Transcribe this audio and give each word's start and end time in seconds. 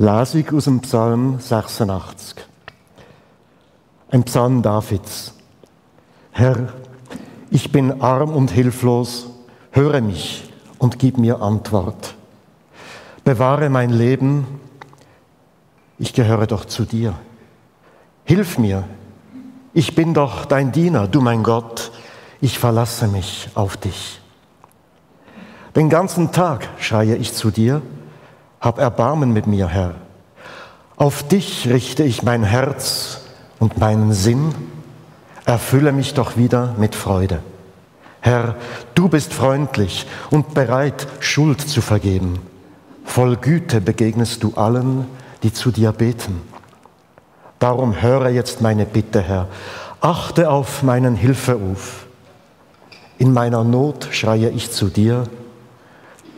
Lesung 0.00 0.56
aus 0.56 0.64
dem 0.64 0.80
Psalm 0.80 1.38
86. 1.40 2.36
Ein 4.10 4.24
Psalm 4.24 4.62
Davids. 4.62 5.34
Herr, 6.30 6.72
ich 7.50 7.70
bin 7.70 8.00
arm 8.00 8.30
und 8.30 8.50
hilflos, 8.50 9.26
höre 9.72 10.00
mich 10.00 10.50
und 10.78 10.98
gib 10.98 11.18
mir 11.18 11.42
Antwort. 11.42 12.14
Bewahre 13.24 13.68
mein 13.68 13.90
Leben, 13.90 14.46
ich 15.98 16.14
gehöre 16.14 16.46
doch 16.46 16.64
zu 16.64 16.86
dir. 16.86 17.12
Hilf 18.24 18.56
mir, 18.56 18.84
ich 19.74 19.94
bin 19.94 20.14
doch 20.14 20.46
dein 20.46 20.72
Diener, 20.72 21.08
du 21.08 21.20
mein 21.20 21.42
Gott, 21.42 21.92
ich 22.40 22.58
verlasse 22.58 23.06
mich 23.06 23.50
auf 23.54 23.76
dich. 23.76 24.22
Den 25.76 25.90
ganzen 25.90 26.32
Tag 26.32 26.66
schreie 26.78 27.16
ich 27.16 27.34
zu 27.34 27.50
dir, 27.50 27.82
hab 28.60 28.78
Erbarmen 28.78 29.32
mit 29.32 29.46
mir, 29.46 29.68
Herr. 29.68 29.94
Auf 30.96 31.26
dich 31.26 31.68
richte 31.68 32.02
ich 32.04 32.22
mein 32.22 32.44
Herz 32.44 33.22
und 33.58 33.78
meinen 33.78 34.12
Sinn, 34.12 34.54
erfülle 35.46 35.92
mich 35.92 36.14
doch 36.14 36.36
wieder 36.36 36.74
mit 36.78 36.94
Freude. 36.94 37.40
Herr, 38.20 38.56
du 38.94 39.08
bist 39.08 39.32
freundlich 39.32 40.06
und 40.30 40.52
bereit, 40.52 41.06
Schuld 41.20 41.62
zu 41.62 41.80
vergeben. 41.80 42.40
Voll 43.04 43.36
Güte 43.36 43.80
begegnest 43.80 44.42
du 44.42 44.52
allen, 44.56 45.06
die 45.42 45.52
zu 45.52 45.70
dir 45.70 45.92
beten. 45.92 46.42
Darum 47.58 48.00
höre 48.00 48.28
jetzt 48.28 48.60
meine 48.60 48.84
Bitte, 48.84 49.22
Herr. 49.22 49.48
Achte 50.00 50.50
auf 50.50 50.82
meinen 50.82 51.16
Hilferuf. 51.16 52.06
In 53.18 53.32
meiner 53.32 53.64
Not 53.64 54.08
schreie 54.12 54.50
ich 54.50 54.70
zu 54.70 54.88
dir, 54.88 55.24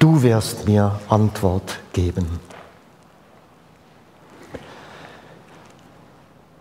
Du 0.03 0.21
wirst 0.21 0.67
mir 0.67 0.99
Antwort 1.09 1.79
geben. 1.93 2.27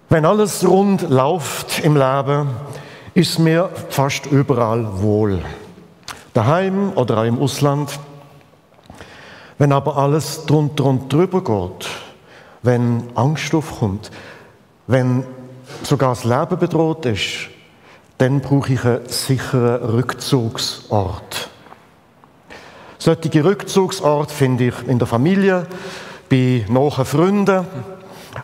Wenn 0.09 0.25
alles 0.25 0.63
rund 0.63 1.09
läuft 1.09 1.79
im 1.79 1.95
Leben, 1.95 2.49
ist 3.15 3.39
mir 3.39 3.71
fast 3.89 4.27
überall 4.27 5.01
wohl. 5.01 5.43
Daheim 6.35 6.91
oder 6.93 7.17
auch 7.17 7.23
im 7.23 7.39
Ausland. 7.39 7.97
Wenn 9.57 9.71
aber 9.71 9.97
alles 9.97 10.45
drunter 10.45 10.85
und 10.85 11.11
drüber 11.11 11.43
geht, 11.43 11.89
wenn 12.61 13.05
Angst 13.15 13.55
aufkommt, 13.55 14.11
wenn 14.85 15.25
sogar 15.81 16.09
das 16.09 16.25
Leben 16.25 16.59
bedroht 16.59 17.07
ist, 17.07 17.49
dann 18.19 18.39
brauche 18.39 18.73
ich 18.73 18.85
einen 18.85 19.09
sicheren 19.09 19.83
Rückzugsort. 19.83 21.30
Solche 23.03 23.43
Rückzugsorte 23.43 24.31
finde 24.31 24.67
ich 24.67 24.87
in 24.87 24.99
der 24.99 25.07
Familie, 25.07 25.65
bei 26.29 26.63
nahen 26.69 27.03
Freunden, 27.03 27.65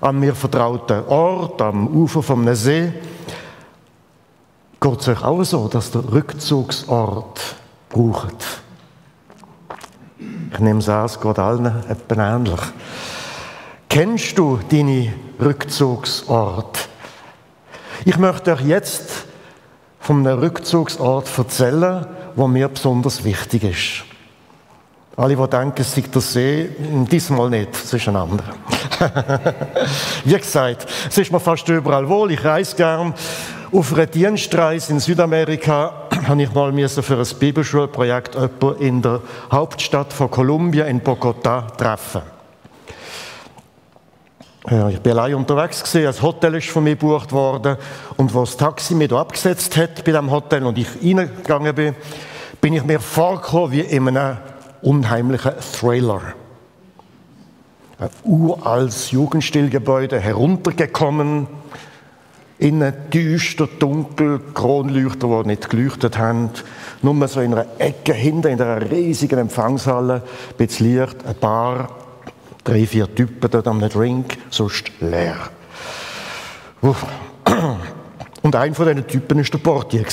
an 0.01 0.19
mir 0.19 0.33
vertrauten 0.33 1.05
Ort, 1.05 1.61
am 1.61 1.85
Ufer 1.89 2.23
vom 2.23 2.51
See. 2.55 2.91
Geht 4.81 4.99
es 4.99 5.07
euch 5.09 5.23
auch 5.23 5.43
so, 5.43 5.67
dass 5.67 5.91
der 5.91 6.11
Rückzugsort 6.11 7.39
braucht? 7.89 8.63
Ich 10.51 10.59
nehme 10.59 10.79
es 10.79 10.89
an, 10.89 11.05
es 11.05 11.21
geht 11.21 11.37
allen 11.37 11.67
etwa 11.87 12.35
ähnlich. 12.35 12.61
Kennst 13.87 14.39
du 14.39 14.59
deine 14.71 15.13
Rückzugsort? 15.39 16.89
Ich 18.05 18.17
möchte 18.17 18.53
euch 18.53 18.61
jetzt 18.61 19.27
von 19.99 20.25
einem 20.25 20.39
Rückzugsort 20.39 21.29
erzählen, 21.37 22.07
wo 22.35 22.47
mir 22.47 22.67
besonders 22.69 23.23
wichtig 23.23 23.63
ist. 23.63 24.06
Alle, 25.19 25.35
die 25.35 25.47
denken, 25.47 25.81
es 25.81 25.95
sei 25.95 26.03
der 26.13 26.21
See, 26.21 26.69
diesmal 27.09 27.49
nicht, 27.49 27.73
es 27.73 27.91
ist 27.91 28.07
ein 28.07 28.15
anderer. 28.15 28.53
Wie 30.23 30.37
gesagt, 30.37 30.85
es 31.09 31.17
ist 31.17 31.31
mir 31.31 31.39
fast 31.39 31.67
überall 31.69 32.07
wohl, 32.07 32.31
ich 32.33 32.45
reise 32.45 32.75
gern. 32.75 33.15
Auf 33.71 33.93
einer 33.93 34.05
Dienstreise 34.05 34.93
in 34.93 34.99
Südamerika 34.99 36.03
habe 36.27 36.43
ich 36.43 36.53
mal 36.53 36.71
für 36.87 37.17
ein 37.17 37.39
Bibelschulprojekt 37.39 38.37
in 38.79 39.01
der 39.01 39.21
Hauptstadt 39.51 40.13
von 40.13 40.29
Kolumbien, 40.29 40.85
in 40.85 41.01
Bogotá, 41.01 41.75
treffen. 41.75 42.21
Ja, 44.69 44.89
ich 44.89 44.99
bin 44.99 45.13
allein 45.13 45.33
unterwegs 45.33 45.83
gewesen, 45.83 46.15
ein 46.15 46.21
Hotel 46.21 46.53
ist 46.55 46.69
von 46.69 46.83
mir 46.83 46.95
gebucht 46.95 47.31
worden 47.31 47.77
und 48.17 48.31
wo 48.35 48.41
das 48.41 48.55
Taxi 48.55 48.93
mich 48.93 49.11
abgesetzt 49.11 49.77
hat 49.77 50.03
bei 50.05 50.11
dem 50.11 50.29
Hotel 50.29 50.63
und 50.63 50.77
ich 50.77 50.89
reingegangen 51.01 51.73
bin, 51.73 51.95
bin 52.61 52.73
ich 52.73 52.83
mir 52.83 52.99
vorgekommen 52.99 53.71
wie 53.71 53.81
in 53.81 54.07
einem 54.09 54.37
unheimlicher 54.81 55.59
Thriller. 55.59 56.21
Ein 57.99 58.09
uraltes 58.23 59.11
Jugendstilgebäude 59.11 60.19
heruntergekommen, 60.19 61.47
innen 62.59 62.93
düster, 63.11 63.67
dunkel, 63.79 64.39
Kronleuchter, 64.53 65.41
die 65.41 65.47
nicht 65.47 65.69
geleuchtet 65.69 66.17
haben, 66.17 66.49
nur 67.01 67.27
so 67.27 67.41
in 67.41 67.53
einer 67.53 67.65
Ecke 67.79 68.13
hinten, 68.13 68.47
in 68.49 68.61
einer 68.61 68.89
riesigen 68.89 69.39
Empfangshalle, 69.39 70.15
ein 70.15 70.57
bisschen 70.57 70.95
Licht, 70.95 71.25
ein 71.25 71.35
Bar, 71.39 71.89
drei, 72.63 72.85
vier 72.85 73.13
Typen 73.13 73.49
dort 73.49 73.67
am 73.67 73.79
Drink, 73.79 74.37
sonst 74.49 74.91
leer. 74.99 75.37
Und 78.41 78.55
ein 78.55 78.73
von 78.73 78.87
diesen 78.87 79.07
Typen 79.07 79.37
war 79.37 79.43
der 79.43 79.57
Portier. 79.57 80.05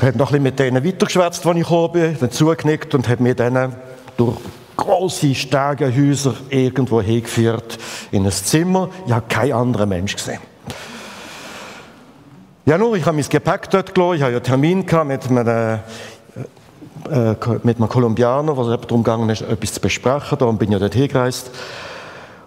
Er 0.00 0.08
hat 0.08 0.16
noch 0.16 0.28
ein 0.28 0.32
bisschen 0.32 0.42
mit 0.42 0.58
denen 0.58 0.84
weitergeschwätzt, 0.84 1.46
als 1.46 1.56
ich 1.56 1.62
gekommen 1.62 1.92
bin, 1.92 2.16
dann 2.18 2.30
zugenickt 2.30 2.94
und 2.94 3.08
hat 3.08 3.20
mir 3.20 3.34
dann 3.34 3.74
durch 4.16 4.36
große 4.76 5.34
Stegenhäuser 5.34 6.34
irgendwo 6.48 7.00
hingeführt 7.02 7.78
in 8.10 8.24
ein 8.24 8.32
Zimmer. 8.32 8.88
Ich 9.06 9.12
habe 9.12 9.26
keinen 9.28 9.52
anderen 9.52 9.88
Mensch 9.88 10.16
gesehen. 10.16 10.40
Ja, 12.64 12.78
nur, 12.78 12.96
ich 12.96 13.04
habe 13.04 13.16
mein 13.16 13.28
Gepäck 13.28 13.68
dort 13.70 13.94
gelassen. 13.94 14.16
Ich 14.16 14.22
hatte 14.22 14.32
ja 14.32 14.54
einen 14.54 14.86
Termin 14.86 15.08
mit 15.08 15.30
einem, 15.30 15.46
äh, 15.46 17.30
äh, 17.30 17.36
mit 17.64 17.76
einem 17.76 17.88
Kolumbianer, 17.88 18.56
wo 18.56 18.62
es 18.62 18.80
darum 18.80 19.02
gegangen 19.02 19.28
ist, 19.30 19.42
etwas 19.42 19.74
zu 19.74 19.80
besprechen. 19.80 20.38
Darum 20.38 20.58
bin 20.58 20.68
ich 20.68 20.72
ja 20.74 20.78
dort 20.78 20.94
hingereist. 20.94 21.50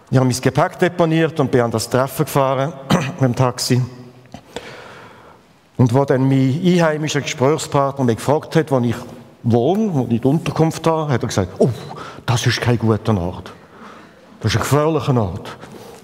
Ich 0.09 0.17
habe 0.17 0.25
mein 0.27 0.39
Gepäck 0.39 0.79
deponiert 0.79 1.39
und 1.39 1.51
bin 1.51 1.61
an 1.61 1.71
das 1.71 1.89
Treffen 1.89 2.25
gefahren 2.25 2.73
mit 3.19 3.21
dem 3.21 3.35
Taxi. 3.35 3.81
Und 5.77 5.93
wo 5.93 6.05
dann 6.05 6.27
mein 6.27 6.61
einheimischer 6.63 7.21
Gesprächspartner 7.21 8.05
mich 8.05 8.17
gefragt 8.17 8.55
hat, 8.55 8.71
wo 8.71 8.79
ich 8.79 8.95
wohne, 9.43 9.93
wo 9.93 10.07
ich 10.09 10.21
die 10.21 10.27
Unterkunft 10.27 10.85
habe, 10.87 11.11
hat 11.11 11.21
er 11.21 11.27
gesagt, 11.27 11.51
oh, 11.59 11.69
das 12.25 12.45
ist 12.47 12.61
kein 12.61 12.79
guter 12.79 13.17
Ort. 13.17 13.51
Das 14.39 14.51
ist 14.51 14.57
ein 14.57 14.63
gefährlicher 14.63 15.21
Ort. 15.21 15.57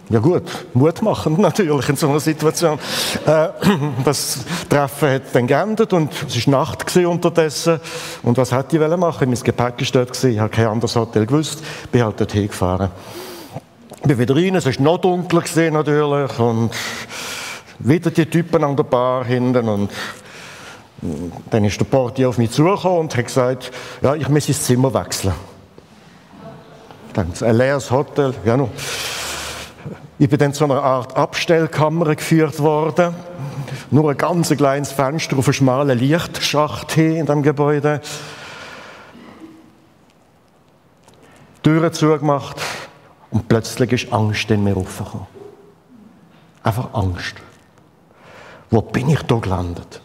Ja 0.10 0.20
gut, 0.20 0.44
Mut 0.74 1.02
machen 1.02 1.36
natürlich 1.40 1.88
in 1.88 1.96
so 1.96 2.10
einer 2.10 2.20
Situation. 2.20 2.78
Äh, 3.26 3.48
das 4.04 4.40
Treffen 4.70 5.10
hat 5.10 5.22
dann 5.34 5.48
geendet 5.48 5.94
und 5.94 6.12
es 6.28 6.48
war 6.48 6.60
Nacht 6.60 6.98
unterdessen. 6.98 7.80
Und 8.22 8.38
was 8.38 8.52
hätte 8.52 8.78
ich 8.78 8.98
machen 8.98 9.30
Mein 9.30 9.40
Gepäck 9.40 9.80
war 9.80 9.88
dort, 9.94 10.24
ich 10.24 10.38
habe 10.38 10.50
kein 10.50 10.68
anderes 10.68 10.96
Hotel 10.98 11.26
gewusst, 11.26 11.64
bin 11.92 12.04
halt 12.04 12.20
dort 12.20 12.34
hingefahren. 12.34 12.90
Ich 14.02 14.08
bin 14.08 14.18
wieder 14.18 14.36
rein, 14.36 14.56
es 14.56 14.66
war 14.66 14.84
noch 14.84 14.98
dunkler 14.98 15.44
natürlich 15.72 16.40
und 16.40 16.72
wieder 17.84 18.12
die 18.12 18.26
Typen 18.26 18.64
an 18.64 18.76
der 18.76 18.84
Bar 18.84 19.26
hinten 19.26 19.68
und 19.68 19.90
dann 21.50 21.66
ist 21.66 21.80
der 21.80 21.86
Portier 21.86 22.30
auf 22.30 22.38
mich 22.38 22.52
zugekommen 22.52 23.00
und 23.00 23.18
hat 23.18 23.26
gesagt, 23.26 23.72
ja, 24.02 24.14
ich 24.16 24.30
muss 24.30 24.48
ins 24.48 24.64
Zimmer 24.64 24.94
wechseln. 24.94 25.34
Dann 27.14 27.34
ein 27.42 27.56
leeres 27.56 27.90
Hotel, 27.90 28.34
ja 28.46 28.56
noch. 28.56 28.70
Ich 30.20 30.30
bin 30.30 30.38
dann 30.38 30.54
zu 30.54 30.66
einer 30.66 30.84
Art 30.84 31.18
Abstellkammer 31.18 32.16
geführt 32.16 32.60
worden. 32.60 33.16
Nur 33.90 34.12
ein 34.12 34.18
ganz 34.18 34.56
kleines 34.56 34.92
Fenster 34.92 35.38
auf 35.38 35.48
einem 35.48 35.54
schmalen 35.54 35.98
Lichtschacht 35.98 36.92
hin 36.92 37.16
in 37.16 37.26
dem 37.26 37.42
Gebäude. 37.42 38.02
Türen 41.64 41.92
zugemacht 41.92 42.58
und 43.32 43.48
plötzlich 43.48 43.92
ist 43.92 44.14
Angst 44.14 44.50
in 44.52 44.64
mir 44.64 44.78
aufgekommen. 44.78 45.28
Einfach 46.64 46.94
Angst. 46.94 47.36
Wo 48.72 48.82
bin 48.82 49.10
ich 49.10 49.22
da 49.24 49.36
gelandet? 49.36 50.02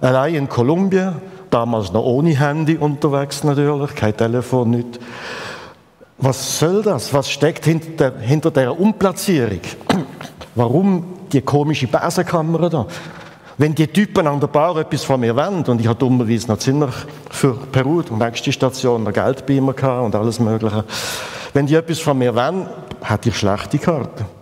Allein 0.00 0.34
in 0.34 0.48
Kolumbien, 0.48 1.14
damals 1.48 1.92
noch 1.92 2.04
ohne 2.04 2.38
Handy 2.38 2.76
unterwegs 2.76 3.44
natürlich, 3.44 3.94
kein 3.94 4.16
Telefon, 4.16 4.70
nicht. 4.70 4.98
Was 6.18 6.58
soll 6.58 6.82
das? 6.82 7.14
Was 7.14 7.30
steckt 7.30 7.64
hinter, 7.64 8.10
der, 8.10 8.20
hinter 8.20 8.50
dieser 8.50 8.78
Umplatzierung? 8.78 9.60
Warum 10.56 11.04
die 11.32 11.40
komische 11.40 11.86
Besenkammer 11.86 12.68
da? 12.68 12.86
Wenn 13.56 13.74
die 13.74 13.86
Typen 13.86 14.26
an 14.26 14.40
der 14.40 14.48
Bar 14.48 14.76
etwas 14.78 15.04
von 15.04 15.20
mir 15.20 15.36
wollen, 15.36 15.62
und 15.64 15.80
ich 15.80 15.86
habe 15.86 15.98
dummerweise 15.98 16.48
noch 16.48 16.58
ziemlich 16.58 16.94
für 17.30 17.54
Peru, 17.54 18.02
die 18.02 18.14
nächste 18.14 18.50
Station, 18.52 19.04
noch 19.04 19.12
Geld 19.12 19.46
bei 19.46 19.60
und 19.60 20.14
alles 20.14 20.40
Mögliche. 20.40 20.84
Wenn 21.52 21.66
die 21.66 21.74
etwas 21.74 22.00
von 22.00 22.18
mir 22.18 22.34
wollen, 22.34 22.66
hätte 23.02 23.28
ich 23.28 23.36
schlechte 23.36 23.78
Karten. 23.78 24.39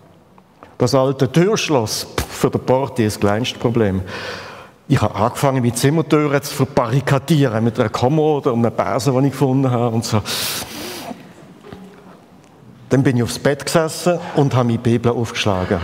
Das 0.78 0.94
alte 0.94 1.30
Türschloss, 1.30 2.06
für 2.28 2.50
den 2.50 2.60
Portier 2.60 3.06
das 3.06 3.18
kleinste 3.18 3.58
Problem. 3.58 4.02
Ich 4.86 5.02
habe 5.02 5.14
angefangen, 5.16 5.60
meine 5.60 5.74
Zimmertüren 5.74 6.40
zu 6.40 6.54
verbarrikadieren 6.54 7.62
mit 7.64 7.78
einer 7.78 7.88
Kommode 7.88 8.52
und 8.52 8.60
einer 8.60 8.70
Base, 8.70 9.10
die 9.10 9.26
ich 9.26 9.32
gefunden 9.32 9.70
habe 9.70 9.96
und 9.96 10.04
so. 10.04 10.22
Dann 12.88 13.02
bin 13.02 13.16
ich 13.16 13.22
aufs 13.24 13.40
Bett 13.40 13.66
gesessen 13.66 14.18
und 14.36 14.54
habe 14.54 14.68
die 14.70 14.78
Bibel 14.78 15.12
aufgeschlagen. 15.12 15.80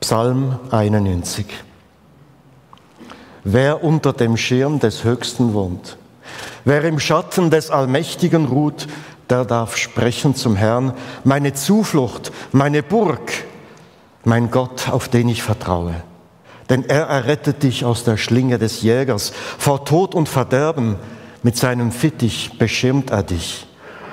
Psalm 0.00 0.58
91. 0.70 1.46
Wer 3.44 3.82
unter 3.82 4.12
dem 4.12 4.36
Schirm 4.36 4.78
des 4.78 5.04
Höchsten 5.04 5.52
wohnt, 5.52 5.98
wer 6.64 6.84
im 6.84 7.00
Schatten 7.00 7.50
des 7.50 7.70
Allmächtigen 7.70 8.46
ruht, 8.46 8.86
der 9.28 9.44
darf 9.44 9.76
sprechen 9.76 10.34
zum 10.34 10.56
Herrn, 10.56 10.94
meine 11.24 11.52
Zuflucht, 11.52 12.32
meine 12.52 12.82
Burg, 12.82 13.30
mein 14.24 14.50
Gott, 14.50 14.88
auf 14.88 15.08
den 15.08 15.28
ich 15.28 15.42
vertraue. 15.42 15.94
Denn 16.68 16.84
er 16.84 17.06
errettet 17.06 17.62
dich 17.62 17.84
aus 17.84 18.04
der 18.04 18.16
Schlinge 18.16 18.58
des 18.58 18.82
Jägers, 18.82 19.32
vor 19.58 19.84
Tod 19.84 20.14
und 20.14 20.28
Verderben. 20.28 20.96
Mit 21.42 21.56
seinem 21.56 21.90
Fittich 21.90 22.58
beschirmt 22.58 23.10
er 23.10 23.22
dich. 23.22 23.66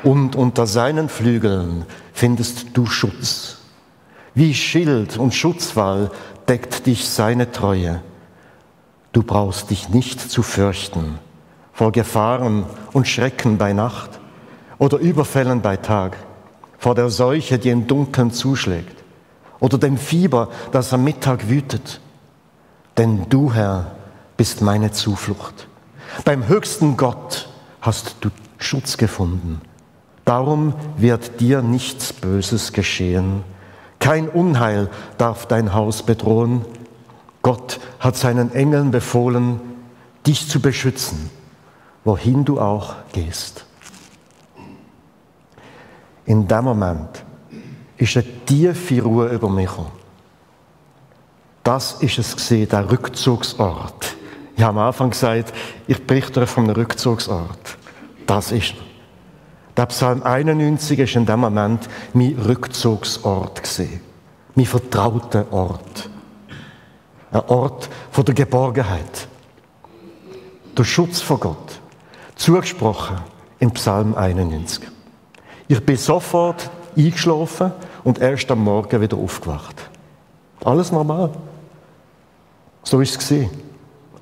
Und 0.04 0.36
unter 0.36 0.66
seinen 0.66 1.10
Flügeln 1.10 1.86
findest 2.14 2.68
du 2.74 2.86
Schutz. 2.86 3.58
Wie 4.34 4.54
Schild 4.54 5.18
und 5.18 5.34
Schutzwall 5.34 6.12
deckt 6.48 6.86
dich 6.86 7.10
seine 7.10 7.52
Treue. 7.52 8.02
Du 9.12 9.24
brauchst 9.24 9.70
dich 9.70 9.90
nicht 9.90 10.20
zu 10.20 10.42
fürchten 10.44 11.20
vor 11.78 11.92
Gefahren 11.92 12.66
und 12.92 13.08
Schrecken 13.08 13.60
bei 13.60 13.72
Nacht 13.72 14.10
oder 14.80 14.98
Überfällen 14.98 15.62
bei 15.62 15.78
Tag, 15.78 16.18
vor 16.80 16.96
der 16.96 17.12
Seuche, 17.12 17.60
die 17.60 17.70
im 17.70 17.86
Dunkeln 17.86 18.32
zuschlägt 18.32 18.97
oder 19.60 19.78
dem 19.78 19.98
Fieber, 19.98 20.50
das 20.72 20.94
am 20.94 21.04
Mittag 21.04 21.50
wütet. 21.50 22.00
Denn 22.98 23.28
du, 23.30 23.54
Herr, 23.54 23.92
bist 24.38 24.62
meine 24.62 24.92
Zuflucht. 24.92 25.68
Beim 26.26 26.48
höchsten 26.48 26.98
Gott 26.98 27.50
hast 27.82 28.18
du 28.22 28.30
Schutz 28.58 28.98
gefunden. 28.98 29.62
Darum 30.26 30.74
wird 30.98 31.40
dir 31.40 31.62
nichts 31.62 32.12
Böses 32.14 32.74
geschehen. 32.74 33.44
Kein 34.00 34.30
Unheil 34.30 34.90
darf 35.18 35.46
dein 35.46 35.74
Haus 35.74 36.04
bedrohen. 36.04 36.66
Gott 37.42 37.80
hat 38.00 38.16
seinen 38.16 38.54
Engeln 38.54 38.92
befohlen, 38.92 39.60
dich 40.26 40.50
zu 40.50 40.60
beschützen, 40.60 41.30
wohin 42.04 42.46
du 42.46 42.60
auch 42.60 42.96
gehst. 43.14 43.66
In 46.26 46.48
dem 46.48 46.66
Moment 46.66 47.24
ist 47.98 48.18
eine 48.18 48.46
tiefe 48.46 49.02
Ruhe 49.02 49.28
über 49.30 49.50
mich 49.50 49.68
gekommen. 49.68 49.92
Das 51.64 51.94
ist 52.02 52.18
es 52.18 52.36
gesehen, 52.36 52.70
der 52.70 52.90
Rückzugsort. 52.90 54.16
Ich 54.56 54.64
habe 54.64 54.80
am 54.80 54.88
Anfang 54.88 55.10
gesagt, 55.10 55.54
ich 55.88 56.06
berichte 56.06 56.48
von 56.48 56.64
einem 56.64 56.76
Rückzugsort. 56.76 57.78
Das 58.26 58.52
ist 58.52 58.74
der 59.78 59.86
Psalm 59.86 60.24
91 60.24 60.98
ist 60.98 61.16
in 61.16 61.28
dem 61.28 61.40
Moment 61.40 61.88
mein 62.14 62.34
Rückzugsort 62.34 63.62
gesehen, 63.62 64.02
mein 64.56 64.66
vertrauter 64.66 65.46
Ort, 65.54 66.10
ein 67.32 67.42
Ort 67.42 67.88
von 68.10 68.26
der 68.26 68.34
Geborgenheit, 68.34 69.28
der 70.76 70.84
Schutz 70.84 71.22
vor 71.22 71.40
Gott, 71.40 71.80
zugesprochen 72.36 73.18
im 73.60 73.70
Psalm 73.72 74.16
91. 74.16 74.82
Ich 75.68 75.86
bin 75.86 75.96
sofort 75.96 76.72
eingeschlafen 76.98 77.72
und 78.08 78.20
erst 78.20 78.50
am 78.52 78.64
Morgen 78.64 79.02
wieder 79.02 79.18
aufgewacht. 79.18 79.90
Alles 80.64 80.94
normal. 80.94 81.30
So 82.82 83.02
ist 83.02 83.12
es 83.12 83.18
gesehen. 83.18 83.50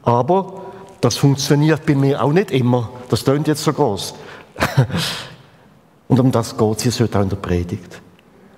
Aber 0.01 0.63
das 1.01 1.17
funktioniert 1.17 1.85
bei 1.85 1.93
mir 1.93 2.23
auch 2.23 2.31
nicht 2.31 2.49
immer. 2.49 2.89
Das 3.09 3.23
klingt 3.23 3.47
jetzt 3.47 3.63
so 3.63 3.71
groß. 3.71 4.15
Und 6.07 6.19
um 6.19 6.31
das 6.31 6.57
geht 6.57 6.85
es 6.87 6.99
heute 6.99 7.19
auch 7.19 7.21
in 7.21 7.29
der 7.29 7.35
Predigt. 7.35 8.01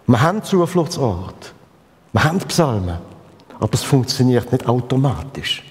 Wir 0.05 0.21
haben 0.21 0.43
Zufluchtsort. 0.43 1.53
Wir 2.13 2.23
haben 2.23 2.37
Psalmen. 2.39 2.99
Aber 3.59 3.73
es 3.73 3.83
funktioniert 3.83 4.49
nicht 4.53 4.65
automatisch. 4.65 5.61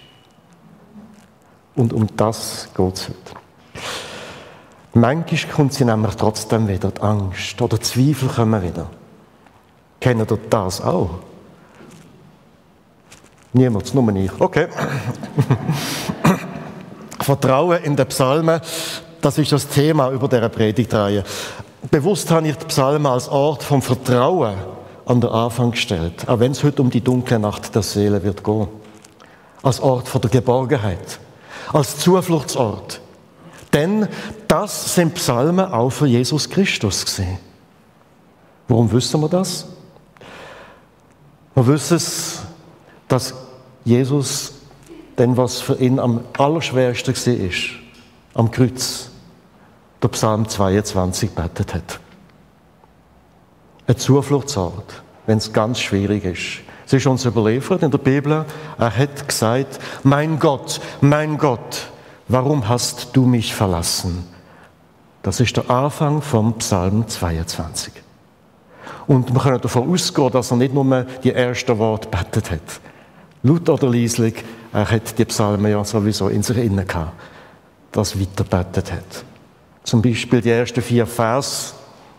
Und 1.74 1.94
um 1.94 2.06
das 2.14 2.68
geht 2.76 2.94
es 2.94 3.08
heute. 3.08 3.40
Manchmal 4.92 5.54
kommt 5.54 5.72
sie 5.72 5.86
nämlich 5.86 6.14
trotzdem 6.16 6.68
wieder, 6.68 6.90
die 6.90 7.00
Angst 7.00 7.62
oder 7.62 7.80
Zweifel 7.80 8.28
kommen 8.28 8.62
wieder. 8.62 8.90
Kennen 10.00 10.26
ihr 10.28 10.38
das 10.50 10.80
auch? 10.80 11.10
Niemand, 13.52 13.94
nur 13.94 14.16
ich. 14.16 14.30
Okay. 14.38 14.68
Vertrauen 17.20 17.82
in 17.82 17.96
den 17.96 18.06
Psalmen, 18.06 18.60
das 19.20 19.38
ist 19.38 19.50
das 19.50 19.66
Thema 19.66 20.10
über 20.10 20.28
dieser 20.28 20.48
Predigtreihe. 20.48 21.24
Bewusst 21.90 22.30
habe 22.30 22.48
ich 22.48 22.56
die 22.56 22.66
Psalmen 22.66 23.06
als 23.06 23.28
Ort 23.28 23.62
vom 23.62 23.80
Vertrauen 23.80 24.54
an 25.06 25.20
den 25.20 25.30
Anfang 25.30 25.70
gestellt, 25.70 26.28
auch 26.28 26.40
wenn 26.40 26.52
es 26.52 26.62
heute 26.62 26.82
um 26.82 26.90
die 26.90 27.00
dunkle 27.00 27.38
Nacht 27.38 27.74
der 27.74 27.82
Seele 27.82 28.22
wird 28.22 28.44
gehen. 28.44 28.68
Als 29.62 29.80
Ort 29.80 30.08
von 30.08 30.20
der 30.20 30.30
Geborgenheit, 30.30 31.18
als 31.72 31.98
Zufluchtsort. 31.98 33.00
Denn 33.72 34.08
das 34.48 34.94
sind 34.94 35.14
Psalmen 35.14 35.72
auch 35.72 35.90
für 35.90 36.06
Jesus 36.06 36.48
Christus 36.48 37.04
gesehen. 37.04 37.38
Warum 38.68 38.90
wissen 38.92 39.20
wir 39.20 39.28
das? 39.28 39.66
Wissen 41.56 41.96
es, 41.96 42.42
dass 43.08 43.34
Jesus 43.84 44.52
denn 45.18 45.36
was 45.36 45.60
für 45.60 45.76
ihn 45.76 45.98
am 45.98 46.20
allerschwersten 46.36 47.14
war, 47.16 47.50
am 48.34 48.50
Kreuz, 48.50 49.10
der 50.02 50.08
Psalm 50.08 50.46
22 50.46 51.30
betet 51.30 51.74
hat. 51.74 52.00
Ein 53.86 53.96
Zufluchtsort, 53.96 55.02
wenn 55.26 55.38
es 55.38 55.52
ganz 55.52 55.80
schwierig 55.80 56.24
ist. 56.24 56.62
Es 56.86 56.92
ist 56.92 57.06
uns 57.06 57.24
überliefert 57.24 57.82
in 57.82 57.90
der 57.90 57.98
Bibel, 57.98 58.44
er 58.78 58.96
hat 58.96 59.26
gesagt, 59.26 59.80
mein 60.02 60.38
Gott, 60.38 60.80
mein 61.00 61.38
Gott, 61.38 61.88
warum 62.28 62.68
hast 62.68 63.16
du 63.16 63.24
mich 63.24 63.54
verlassen? 63.54 64.26
Das 65.22 65.40
ist 65.40 65.56
der 65.56 65.70
Anfang 65.70 66.22
vom 66.22 66.58
Psalm 66.58 67.08
22. 67.08 68.05
Und 69.06 69.32
wir 69.32 69.40
können 69.40 69.60
davon 69.60 69.92
ausgehen, 69.92 70.30
dass 70.30 70.50
er 70.50 70.56
nicht 70.56 70.74
nur 70.74 71.06
die 71.22 71.32
ersten 71.32 71.78
Worte 71.78 72.08
betet 72.08 72.50
hat. 72.50 72.80
Laut 73.42 73.68
oder 73.68 73.88
leislich, 73.88 74.34
er 74.72 74.90
hat 74.90 75.18
die 75.18 75.24
Psalmen 75.24 75.70
ja 75.70 75.84
sowieso 75.84 76.28
in 76.28 76.42
sich 76.42 76.56
innen 76.58 76.86
gehabt, 76.86 77.12
das 77.92 78.18
weiterbetet 78.18 78.92
hat. 78.92 79.24
Zum 79.84 80.02
Beispiel 80.02 80.40
die 80.40 80.50
ersten 80.50 80.82
vier 80.82 81.06
Vers, 81.06 81.74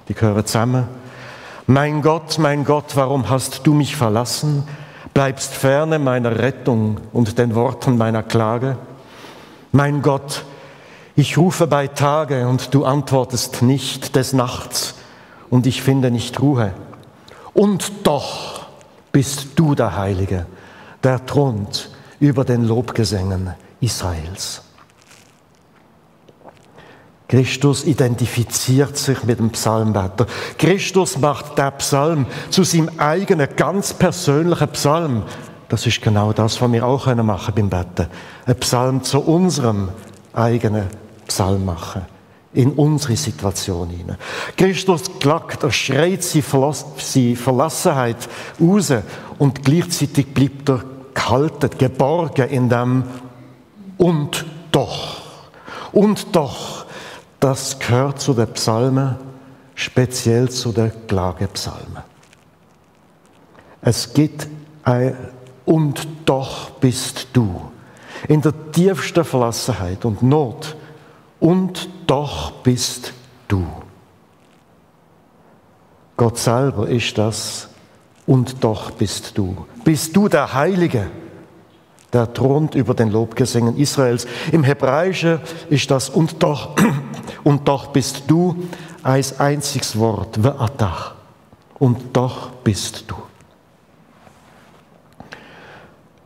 die 0.08 0.14
gehören 0.14 0.46
zusammen. 0.46 0.88
Mein 1.66 2.02
Gott, 2.02 2.40
mein 2.40 2.64
Gott, 2.64 2.96
warum 2.96 3.30
hast 3.30 3.68
du 3.68 3.74
mich 3.74 3.98
verlassen? 3.98 4.64
Bleibst 5.14 5.54
ferne 5.54 6.00
meiner 6.00 6.40
Rettung 6.40 7.00
und 7.12 7.38
den 7.38 7.56
Worten 7.56 7.98
meiner 7.98 8.24
Klage. 8.24 8.78
Mein 9.74 10.02
Gott, 10.02 10.46
ich 11.16 11.38
rufe 11.38 11.68
bei 11.68 11.88
Tage 11.88 12.48
und 12.48 12.74
du 12.74 12.86
antwortest 12.86 13.64
nicht 13.64 14.16
des 14.16 14.32
Nachts 14.32 14.97
und 15.50 15.68
ich 15.68 15.82
finde 15.82 16.12
nicht 16.12 16.40
Ruhe. 16.42 16.74
Und 17.54 17.92
doch 18.06 18.66
bist 19.12 19.48
du 19.56 19.76
der 19.76 19.98
Heilige, 19.98 20.46
der 21.04 21.26
thront 21.26 21.90
über 22.20 22.44
den 22.44 22.66
Lobgesängen 22.66 23.54
Israels. 23.80 24.64
Christus 27.28 27.84
identifiziert 27.84 28.96
sich 28.96 29.24
mit 29.24 29.40
dem 29.40 29.50
Psalmbeter. 29.50 30.28
Christus 30.58 31.18
macht 31.18 31.58
der 31.58 31.72
Psalm 31.72 32.26
zu 32.50 32.64
seinem 32.64 32.90
eigenen, 32.98 33.50
ganz 33.56 33.94
persönlichen 33.94 34.70
Psalm. 34.70 35.24
Das 35.68 35.86
ist 35.86 36.02
genau 36.02 36.32
das, 36.32 36.62
was 36.62 36.72
wir 36.72 36.86
auch 36.86 37.14
machen 37.16 37.54
beim 37.54 37.70
Betten. 37.70 38.08
Ein 38.46 38.56
Psalm 38.60 39.04
zu 39.04 39.20
unserem 39.20 39.90
eigenen 40.34 40.86
Psalm 41.28 41.66
machen. 41.66 42.06
In 42.58 42.72
unsere 42.74 43.16
Situation 43.16 43.90
hinein. 43.90 44.18
Christus 44.56 45.04
klagt, 45.20 45.64
er 45.64 45.72
schreit 45.72 46.24
seine 46.24 47.36
Verlassenheit 47.36 48.28
raus 48.60 48.94
und 49.38 49.64
gleichzeitig 49.64 50.34
bleibt 50.34 50.68
er 50.70 50.84
gehalten, 51.14 51.70
geborgen 51.78 52.50
in 52.50 52.70
dem 52.70 53.04
und 53.98 54.46
doch. 54.72 55.22
Und 55.92 56.36
doch 56.36 56.86
das 57.40 57.78
gehört 57.78 58.20
zu 58.20 58.34
den 58.34 58.52
Psalmen, 58.54 59.16
speziell 59.76 60.50
zu 60.50 60.72
den 60.72 60.92
Klagepsalmen. 61.08 62.04
Es 63.82 64.14
gibt 64.14 64.48
ein 64.84 65.16
Und 65.68 66.08
doch 66.24 66.70
bist 66.80 67.28
du 67.34 67.70
in 68.30 68.42
der 68.42 68.54
tiefsten 68.72 69.26
Verlassenheit 69.26 70.06
und 70.06 70.24
Not. 70.24 70.77
Und 71.40 71.90
doch 72.08 72.52
bist 72.64 73.14
du. 73.48 73.66
Gott 76.16 76.38
selber 76.38 76.88
ist 76.88 77.18
das. 77.18 77.70
Und 78.26 78.64
doch 78.64 78.92
bist 78.92 79.38
du. 79.38 79.66
Bist 79.84 80.16
du 80.16 80.28
der 80.28 80.54
Heilige? 80.54 81.08
der 82.14 82.34
thront 82.34 82.76
über 82.76 82.94
den 82.94 83.12
Lobgesängen 83.12 83.78
Israels. 83.78 84.28
Im 84.52 84.64
Hebräischen 84.64 85.40
ist 85.70 85.92
das 85.92 86.10
und 86.10 86.42
doch, 86.42 86.76
und 87.44 87.68
doch 87.68 87.88
bist 87.88 88.24
du 88.28 88.56
ein 89.04 89.24
einziges 89.38 89.98
Wort, 89.98 90.38
Ve'atach. 90.40 91.12
Und 91.80 92.16
doch 92.16 92.50
bist 92.64 93.06
du. 93.08 93.16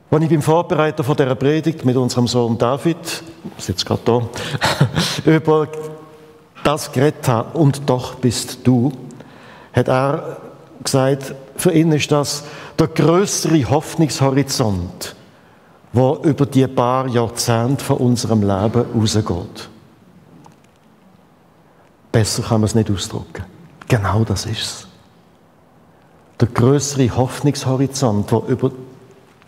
Als 0.10 0.24
ich 0.24 0.30
beim 0.30 0.42
Vorbereiter 0.42 1.04
von 1.04 1.16
dieser 1.16 1.36
Predigt 1.36 1.86
mit 1.86 1.96
unserem 1.96 2.28
Sohn 2.28 2.58
David, 2.58 3.24
sitzt 3.58 3.86
gerade 3.86 4.02
da, 4.06 4.22
über 5.26 5.68
das 6.64 6.92
habe, 7.28 7.58
und 7.58 7.90
doch 7.90 8.16
bist 8.16 8.60
du, 8.66 8.92
hat 9.74 9.88
er 9.88 10.38
gesagt, 10.84 11.36
für 11.56 11.72
ihn 11.72 11.92
ist 11.92 12.12
das 12.12 12.44
der 12.78 12.88
größere 12.88 13.70
Hoffnungshorizont, 13.70 15.16
der 15.94 16.20
über 16.24 16.46
die 16.46 16.68
paar 16.68 17.08
Jahrzehnte 17.08 17.84
von 17.84 17.98
unserem 17.98 18.42
Leben 18.42 18.86
rausgeht. 18.96 19.70
Besser 22.12 22.44
kann 22.44 22.62
man 22.62 22.66
es 22.66 22.76
nicht 22.76 22.92
ausdrücken. 22.92 23.46
Genau 23.88 24.24
das 24.24 24.46
ist 24.46 24.62
es. 24.62 24.88
Der 26.40 26.48
größere 26.48 27.16
Hoffnungshorizont, 27.16 28.32
der 28.32 28.44
über 28.48 28.72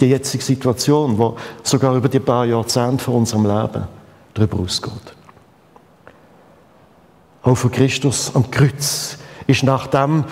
die 0.03 0.09
jetzige 0.09 0.43
Situation, 0.43 1.17
wo 1.17 1.37
sogar 1.63 1.95
über 1.95 2.09
die 2.09 2.19
paar 2.19 2.45
Jahrzehnte 2.45 3.03
von 3.03 3.15
unserem 3.15 3.45
Leben 3.45 3.87
darüber 4.33 4.59
ausgeht. 4.59 5.15
Auch 7.41 7.55
für 7.55 7.69
Christus 7.69 8.35
am 8.35 8.51
Kreuz 8.51 9.17
ist 9.47 9.63
nach 9.63 9.87
dem, 9.87 10.25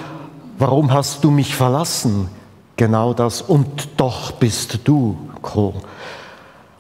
warum 0.58 0.92
hast 0.92 1.24
du 1.24 1.32
mich 1.32 1.56
verlassen, 1.56 2.30
genau 2.76 3.14
das, 3.14 3.42
und 3.42 3.90
doch 3.98 4.32
bist 4.34 4.80
du 4.84 5.18
gekommen. 5.36 5.82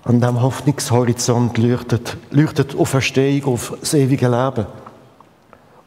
An 0.03 0.19
dem 0.19 0.41
Hoffnungshorizont 0.41 1.57
leuchtet, 1.57 2.17
leuchtet 2.31 2.75
Auferstehung 2.77 3.53
auf 3.53 3.73
das 3.79 3.93
ewige 3.93 4.27
Leben. 4.27 4.65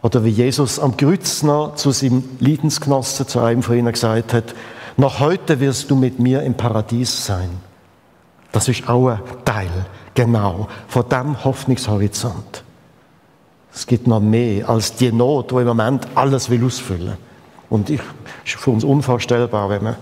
Oder 0.02 0.25
wie 0.25 0.30
Jesus 0.30 0.78
am 0.78 0.96
Kreuz 0.96 1.42
noch 1.42 1.75
zu 1.75 1.90
seinem 1.90 2.25
Leidensgenossen, 2.38 3.26
zu 3.26 3.40
einem 3.40 3.62
von 3.62 3.76
ihnen 3.76 3.92
gesagt 3.92 4.32
hat, 4.32 4.54
noch 4.96 5.20
heute 5.20 5.58
wirst 5.60 5.90
du 5.90 5.96
mit 5.96 6.18
mir 6.18 6.42
im 6.42 6.54
Paradies 6.54 7.26
sein. 7.26 7.50
Das 8.52 8.68
ist 8.68 8.88
auch 8.88 9.08
ein 9.08 9.20
Teil, 9.44 9.70
genau, 10.14 10.68
von 10.88 11.08
dem 11.08 11.44
Hoffnungshorizont. 11.44 12.62
Es 13.74 13.86
gibt 13.86 14.06
noch 14.06 14.20
mehr 14.20 14.68
als 14.68 14.94
die 14.94 15.10
Not, 15.10 15.50
die 15.50 15.56
im 15.56 15.66
Moment 15.66 16.06
alles 16.14 16.48
will 16.48 16.64
ausfüllen. 16.64 17.16
Und 17.68 17.90
ich, 17.90 18.00
ist 18.44 18.54
für 18.54 18.70
uns 18.70 18.84
unvorstellbar, 18.84 19.68
wenn 19.68 19.82
man 19.82 19.96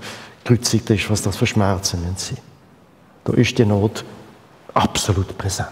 gekreuzigt 0.44 0.90
ist, 0.90 1.08
was 1.08 1.22
das 1.22 1.37
für 1.37 1.46
Schmerzen 1.46 2.00
sind. 2.16 2.42
Da 3.25 3.32
ist 3.32 3.56
die 3.56 3.64
Not 3.64 4.04
absolut 4.75 5.38
präsent. 5.38 5.68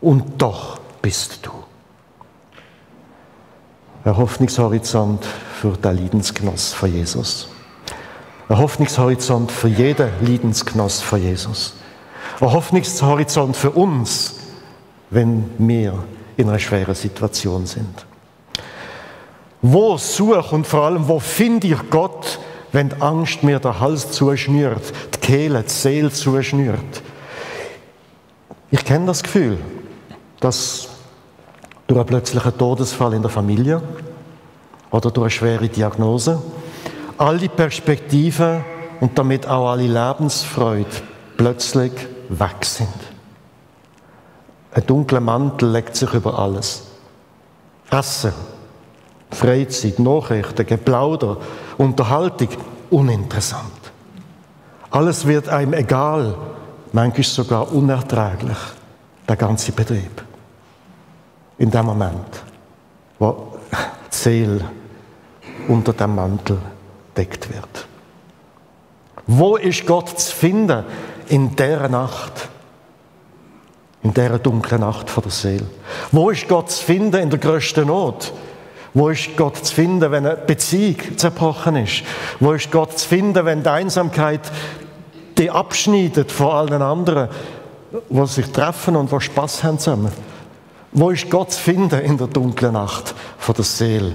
Und 0.00 0.40
doch 0.40 0.78
bist 1.02 1.40
du. 1.42 1.50
Ein 4.04 4.16
Hoffnungshorizont 4.16 5.24
für 5.24 5.72
den 5.72 5.96
Leidensgenoss 5.96 6.72
von 6.72 6.92
Jesus. 6.92 7.48
Ein 8.48 8.58
Hoffnungshorizont 8.58 9.50
für 9.50 9.68
jeden 9.68 10.10
Leidensgenoss 10.20 11.00
von 11.00 11.22
Jesus. 11.22 11.74
Ein 12.40 12.52
Hoffnungshorizont 12.52 13.56
für 13.56 13.70
uns, 13.70 14.34
wenn 15.10 15.50
wir 15.56 15.94
in 16.36 16.48
einer 16.48 16.58
schweren 16.58 16.94
Situation 16.94 17.64
sind. 17.64 18.04
Wo 19.62 19.96
suche 19.96 20.54
und 20.54 20.66
vor 20.66 20.82
allem, 20.82 21.08
wo 21.08 21.18
finde 21.20 21.68
ich 21.68 21.78
Gott, 21.88 22.38
wenn 22.72 22.90
die 22.90 23.00
Angst 23.00 23.42
mir 23.42 23.60
den 23.60 23.80
Hals 23.80 24.10
zuschnürt, 24.10 24.92
die 25.14 25.18
Kehle, 25.20 25.62
die 25.62 25.70
Seele 25.70 26.10
zuschnürt? 26.10 27.02
Ich 28.70 28.84
kenne 28.84 29.06
das 29.06 29.22
Gefühl, 29.22 29.56
dass 30.40 30.88
durch 31.86 32.00
einen 32.00 32.08
plötzlichen 32.08 32.58
Todesfall 32.58 33.14
in 33.14 33.22
der 33.22 33.30
Familie 33.30 33.80
oder 34.90 35.10
durch 35.10 35.24
eine 35.24 35.30
schwere 35.30 35.68
Diagnose 35.68 36.42
alle 37.18 37.48
Perspektiven 37.48 38.64
und 39.00 39.18
damit 39.18 39.46
auch 39.46 39.70
alle 39.70 39.86
Lebensfreude 39.86 40.86
plötzlich 41.36 41.92
weg 42.28 42.64
sind. 42.64 42.88
Ein 44.72 44.86
dunkler 44.86 45.20
Mantel 45.20 45.70
legt 45.70 45.94
sich 45.94 46.12
über 46.12 46.38
alles. 46.38 46.84
Essen, 47.90 48.32
Freizeit, 49.30 49.98
Nachrichten, 49.98 50.66
Geplauder, 50.66 51.36
Unterhaltung, 51.78 52.48
uninteressant. 52.90 53.70
Alles 54.90 55.26
wird 55.26 55.48
einem 55.48 55.74
egal, 55.74 56.34
manchmal 56.92 57.24
sogar 57.24 57.72
unerträglich, 57.72 58.58
der 59.28 59.36
ganze 59.36 59.72
Betrieb. 59.72 60.24
In 61.58 61.70
dem 61.70 61.86
Moment, 61.86 62.42
wo 63.18 63.58
die 63.72 64.16
Seele 64.16 64.64
unter 65.68 65.92
dem 65.92 66.14
Mantel 66.14 66.58
deckt 67.16 67.52
wird. 67.52 67.86
Wo 69.26 69.56
ist 69.56 69.86
Gott 69.86 70.18
zu 70.18 70.34
finden 70.34 70.84
in 71.28 71.56
der 71.56 71.88
Nacht? 71.88 72.48
In 74.02 74.12
der 74.12 74.38
dunklen 74.38 74.80
Nacht 74.80 75.08
von 75.08 75.22
der 75.22 75.32
Seele. 75.32 75.66
Wo 76.12 76.28
ist 76.30 76.46
Gott 76.46 76.70
zu 76.70 76.84
finden 76.84 77.22
in 77.22 77.30
der 77.30 77.38
größten 77.38 77.86
Not? 77.86 78.32
Wo 78.92 79.08
ist 79.08 79.36
Gott 79.36 79.56
zu 79.56 79.74
finden, 79.74 80.10
wenn 80.12 80.26
eine 80.26 80.36
Beziehung 80.36 81.16
zerbrochen 81.16 81.76
ist? 81.76 82.04
Wo 82.38 82.52
ist 82.52 82.70
Gott 82.70 82.98
zu 82.98 83.08
finden, 83.08 83.44
wenn 83.44 83.62
die 83.62 83.68
Einsamkeit 83.68 84.40
die 85.36 85.50
abschneidet 85.50 86.30
von 86.30 86.50
allen 86.50 86.82
anderen, 86.82 87.28
die 88.08 88.26
sich 88.26 88.46
treffen 88.52 88.94
und 88.94 89.10
die 89.10 89.20
Spaß 89.20 89.64
haben 89.64 89.78
zusammen? 89.78 90.12
Wo 90.92 91.10
ist 91.10 91.28
Gott 91.28 91.50
zu 91.50 91.60
finden 91.60 92.00
in 92.02 92.18
der 92.18 92.28
dunklen 92.28 92.74
Nacht 92.74 93.14
von 93.38 93.54
der 93.54 93.64
Seele? 93.64 94.12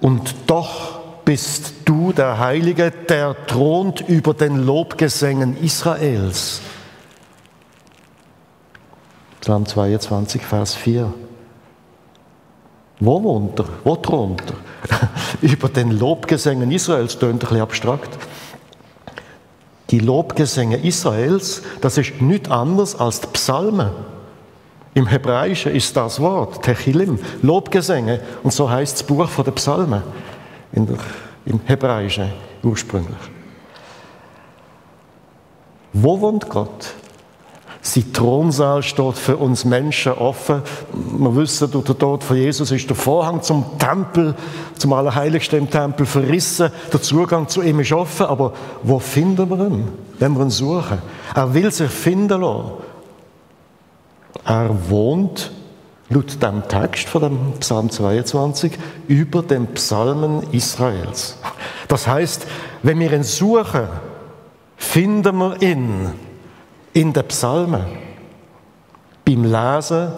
Und 0.00 0.34
doch 0.48 0.91
bist 1.24 1.74
du 1.84 2.12
der 2.12 2.38
Heilige, 2.38 2.90
der 2.90 3.46
thront 3.46 4.00
über 4.08 4.34
den 4.34 4.64
Lobgesängen 4.64 5.56
Israels. 5.62 6.60
Psalm 9.40 9.66
22, 9.66 10.42
Vers 10.42 10.74
4. 10.74 11.12
Wo 13.00 13.22
wohnt 13.22 13.58
er? 13.58 13.66
Wo 13.84 13.96
thront 13.96 14.42
er? 14.42 15.08
über 15.40 15.68
den 15.68 15.90
Lobgesängen 15.90 16.70
Israels, 16.70 17.18
tönt 17.18 17.34
ein 17.34 17.38
bisschen 17.38 17.60
abstrakt. 17.60 18.10
Die 19.90 19.98
Lobgesänge 19.98 20.78
Israels, 20.78 21.62
das 21.80 21.98
ist 21.98 22.20
nichts 22.20 22.50
anderes 22.50 22.94
als 22.98 23.20
die 23.20 23.26
Psalmen. 23.28 23.90
Im 24.94 25.06
Hebräischen 25.06 25.74
ist 25.74 25.96
das 25.96 26.20
Wort, 26.20 26.62
Techilim, 26.62 27.18
Lobgesänge. 27.42 28.20
Und 28.42 28.52
so 28.52 28.70
heißt 28.70 28.94
das 28.94 29.02
Buch 29.02 29.28
der 29.42 29.52
Psalmen 29.52 30.02
der, 30.72 30.96
im 31.44 31.60
Hebräischen 31.64 32.32
ursprünglich. 32.62 33.16
Wo 35.92 36.20
wohnt 36.20 36.48
Gott? 36.48 36.94
Sein 37.84 38.12
Thronsaal 38.12 38.82
steht 38.82 39.18
für 39.18 39.36
uns 39.36 39.64
Menschen 39.64 40.12
offen. 40.12 40.62
Wir 40.92 41.36
wissen, 41.36 41.68
durch 41.70 41.84
den 41.84 41.98
Tod 41.98 42.22
von 42.22 42.36
Jesus 42.36 42.70
ist 42.70 42.88
der 42.88 42.94
Vorhang 42.94 43.42
zum 43.42 43.76
Tempel, 43.76 44.36
zum 44.78 44.92
Allerheiligsten 44.92 45.58
im 45.58 45.68
Tempel 45.68 46.06
verrissen. 46.06 46.70
Der 46.92 47.02
Zugang 47.02 47.48
zu 47.48 47.60
ihm 47.60 47.80
ist 47.80 47.92
offen. 47.92 48.26
Aber 48.26 48.52
wo 48.84 49.00
finden 49.00 49.50
wir 49.50 49.66
ihn, 49.66 49.88
wenn 50.20 50.32
wir 50.34 50.42
ihn 50.44 50.50
suchen? 50.50 50.98
Er 51.34 51.52
will 51.52 51.72
sich 51.72 51.90
finden 51.90 52.40
lassen. 52.40 52.70
Er 54.44 54.70
wohnt 54.88 55.50
laut 56.12 56.42
dem 56.42 56.66
Text 56.68 57.08
von 57.08 57.22
dem 57.22 57.52
Psalm 57.60 57.90
22 57.90 58.72
über 59.08 59.42
den 59.42 59.66
Psalmen 59.68 60.42
Israels. 60.52 61.36
Das 61.88 62.06
heißt, 62.06 62.46
wenn 62.82 62.98
wir 63.00 63.12
ihn 63.12 63.22
suchen, 63.22 63.88
finden 64.76 65.36
wir 65.36 65.62
ihn 65.62 66.12
in 66.92 67.12
den 67.12 67.28
Psalmen, 67.28 67.84
beim 69.24 69.44
Lesen 69.44 70.12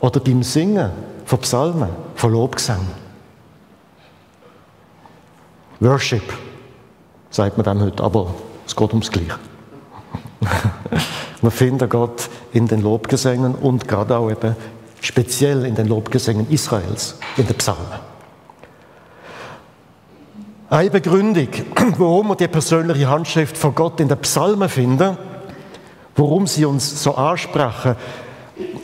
oder 0.00 0.20
beim 0.20 0.42
Singen 0.42 0.90
von 1.24 1.38
Psalmen, 1.40 1.90
von 2.14 2.32
Lobgesang. 2.32 2.86
Worship, 5.80 6.24
sagt 7.30 7.56
man 7.56 7.64
dem 7.64 7.80
heute, 7.84 8.02
aber 8.02 8.34
es 8.66 8.74
geht 8.74 8.90
ums 8.90 9.10
Gleiche. 9.10 9.38
wir 11.40 11.50
finden 11.50 11.88
Gott 11.88 12.28
in 12.52 12.66
den 12.66 12.82
Lobgesängen 12.82 13.54
und 13.54 13.86
gerade 13.86 14.16
auch 14.16 14.30
eben 14.30 14.56
speziell 15.00 15.64
in 15.64 15.74
den 15.74 15.86
Lobgesängen 15.86 16.50
Israels, 16.50 17.18
in 17.36 17.46
den 17.46 17.56
Psalmen. 17.56 18.00
Eine 20.70 20.90
Begründung, 20.90 21.48
warum 21.98 22.28
wir 22.28 22.36
die 22.36 22.48
persönliche 22.48 23.08
Handschrift 23.08 23.56
von 23.56 23.74
Gott 23.74 24.00
in 24.00 24.08
den 24.08 24.18
Psalmen 24.18 24.68
finden, 24.68 25.16
warum 26.14 26.46
sie 26.46 26.64
uns 26.64 27.02
so 27.02 27.14
ansprechen, 27.14 27.96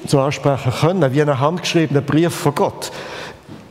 so 0.07 0.21
ansprechen 0.21 0.73
können, 0.73 1.13
wie 1.13 1.21
ein 1.21 1.39
handgeschriebener 1.39 2.01
Brief 2.01 2.35
von 2.35 2.55
Gott. 2.55 2.91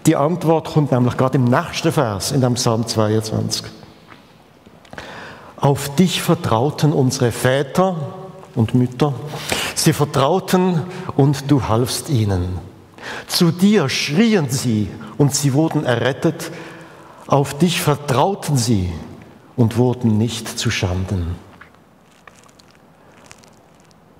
Die 0.05 0.15
Antwort 0.15 0.73
kommt 0.73 0.91
nämlich 0.91 1.17
gerade 1.17 1.37
im 1.37 1.45
nächsten 1.45 1.91
Vers, 1.91 2.33
in 2.33 2.41
dem 2.41 2.55
Psalm 2.55 2.85
22. 2.85 3.65
Auf 5.55 5.95
dich 5.95 6.21
vertrauten 6.21 6.91
unsere 6.91 7.31
Väter 7.31 7.95
und 8.55 8.73
Mütter, 8.73 9.13
Sie 9.75 9.93
vertrauten 9.93 10.81
und 11.17 11.49
du 11.51 11.67
halfst 11.67 12.09
ihnen. 12.09 12.59
Zu 13.27 13.51
dir 13.51 13.89
schrien 13.89 14.49
sie 14.49 14.89
und 15.17 15.35
sie 15.35 15.53
wurden 15.53 15.85
errettet. 15.85 16.51
Auf 17.27 17.57
dich 17.57 17.81
vertrauten 17.81 18.57
sie 18.57 18.89
und 19.55 19.77
wurden 19.77 20.17
nicht 20.17 20.47
zu 20.47 20.69
Schanden. 20.71 21.35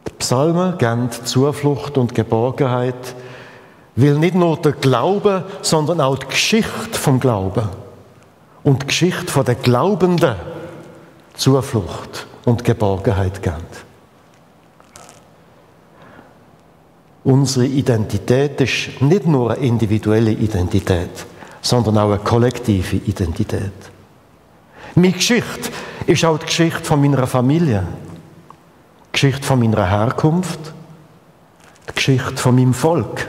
Die 0.08 0.14
Psalme 0.14 0.76
geben 0.78 1.10
Zuflucht 1.24 1.98
und 1.98 2.16
Geborgenheit, 2.16 3.16
will 3.96 4.18
nicht 4.18 4.36
nur 4.36 4.58
der 4.58 4.72
Glaube, 4.74 5.46
sondern 5.62 6.02
auch 6.02 6.18
die 6.18 6.28
Geschichte 6.28 7.00
vom 7.00 7.20
Glauben 7.20 7.70
und 8.64 8.84
die 8.84 8.88
Geschichte 8.88 9.32
von 9.32 9.46
der 9.46 9.56
Glaubenden 9.56 10.36
Zuflucht 11.36 12.28
und 12.46 12.64
Geborgenheit 12.64 13.42
geben. 13.42 13.93
Unsere 17.26 17.66
Identität 17.66 18.60
ist 18.60 19.02
nicht 19.02 19.26
nur 19.26 19.52
eine 19.52 19.66
individuelle 19.66 20.32
Identität, 20.32 21.26
sondern 21.62 21.98
auch 21.98 22.10
eine 22.10 22.20
kollektive 22.20 22.98
Identität. 22.98 23.72
Meine 24.96 25.14
Geschichte 25.14 25.72
ist 26.06 26.26
auch 26.26 26.38
die 26.38 26.46
Geschichte 26.46 26.84
von 26.84 27.00
meiner 27.00 27.26
Familie, 27.26 27.88
die 29.08 29.12
Geschichte 29.14 29.44
von 29.44 29.60
meiner 29.60 29.90
Herkunft, 29.90 30.60
die 31.90 31.96
Geschichte 31.96 32.36
von 32.36 32.56
meinem 32.56 32.74
Volk. 32.74 33.28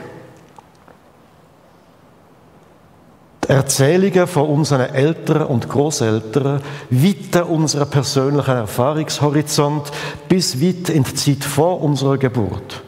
Die 3.45 3.49
Erzählungen 3.49 4.27
von 4.27 4.49
unseren 4.49 4.93
Eltern 4.93 5.43
und 5.43 5.69
Großeltern 5.69 6.61
weiten 6.89 7.43
unseren 7.43 7.89
persönlichen 7.89 8.55
Erfahrungshorizont 8.55 9.89
bis 10.27 10.61
weit 10.61 10.89
in 10.89 11.03
die 11.03 11.13
Zeit 11.13 11.45
vor 11.45 11.79
unserer 11.81 12.17
Geburt. 12.17 12.84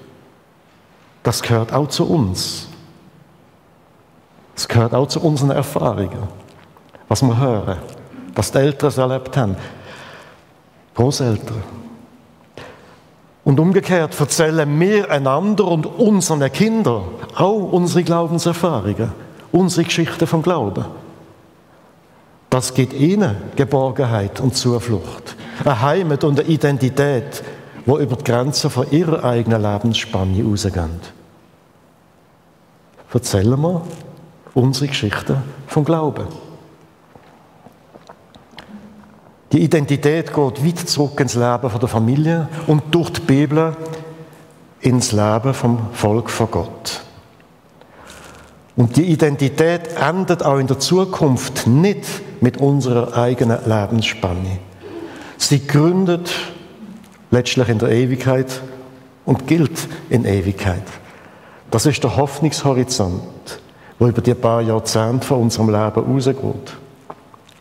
Das 1.27 1.41
gehört 1.41 1.73
auch 1.73 1.89
zu 1.89 2.09
uns. 2.09 2.69
Es 4.55 4.65
gehört 4.65 4.93
auch 4.93 5.09
zu 5.09 5.19
unseren 5.19 5.51
Erfahrungen, 5.51 6.23
was 7.09 7.21
wir 7.21 7.37
hören, 7.37 7.79
was 8.33 8.49
die 8.53 8.59
Eltern 8.59 8.93
erlebt 8.95 9.35
haben, 9.35 9.57
Großeltern. 10.95 11.61
Und 13.43 13.59
umgekehrt 13.59 14.17
erzählen 14.17 14.79
wir 14.79 15.11
einander 15.11 15.65
und 15.65 15.85
unseren 15.85 16.49
Kindern 16.49 17.03
auch 17.35 17.73
unsere 17.73 18.05
Glaubenserfahrungen, 18.05 19.11
unsere 19.51 19.83
Geschichte 19.83 20.27
vom 20.27 20.41
Glauben. 20.41 20.85
Das 22.49 22.73
gibt 22.73 22.93
ihnen 22.93 23.35
Geborgenheit 23.57 24.39
und 24.39 24.55
Zuflucht, 24.55 25.35
eine 25.65 25.81
Heimat 25.81 26.23
und 26.23 26.39
eine 26.39 26.47
Identität, 26.47 27.43
wo 27.85 27.97
über 27.97 28.15
die 28.15 28.23
Grenzen 28.23 28.69
von 28.69 28.89
ihrer 28.91 29.25
eigenen 29.25 29.61
Lebensspanne 29.61 30.41
rausgehen. 30.41 31.16
Erzählen 33.17 33.59
wir 33.59 33.81
unsere 34.53 34.89
Geschichte 34.89 35.41
vom 35.65 35.83
Glauben. 35.83 36.27
Die 39.51 39.63
Identität 39.63 40.27
geht 40.27 40.63
weit 40.63 40.77
zurück 40.87 41.19
ins 41.19 41.33
Leben 41.33 41.79
der 41.79 41.87
Familie 41.87 42.47
und 42.67 42.83
durch 42.91 43.09
die 43.09 43.21
Bibel 43.21 43.75
ins 44.81 45.13
Leben 45.13 45.55
vom 45.55 45.87
Volk 45.93 46.29
von 46.29 46.51
Gott. 46.51 47.01
Und 48.75 48.95
die 48.97 49.05
Identität 49.05 49.95
endet 49.99 50.43
auch 50.43 50.59
in 50.59 50.67
der 50.67 50.77
Zukunft 50.77 51.65
nicht 51.65 52.05
mit 52.39 52.57
unserer 52.57 53.17
eigenen 53.17 53.57
Lebensspanne. 53.65 54.59
Sie 55.37 55.65
gründet 55.65 56.29
letztlich 57.31 57.67
in 57.67 57.79
der 57.79 57.89
Ewigkeit 57.89 58.61
und 59.25 59.47
gilt 59.47 59.87
in 60.11 60.23
Ewigkeit. 60.23 60.83
Das 61.69 61.85
ist 61.85 62.03
der 62.03 62.15
Hoffnungshorizont, 62.15 63.59
wo 63.99 64.07
über 64.07 64.21
die 64.21 64.33
paar 64.33 64.61
Jahrzehnte 64.61 65.27
von 65.27 65.41
unserem 65.41 65.69
Leben 65.69 66.13
rausgeht. 66.13 66.73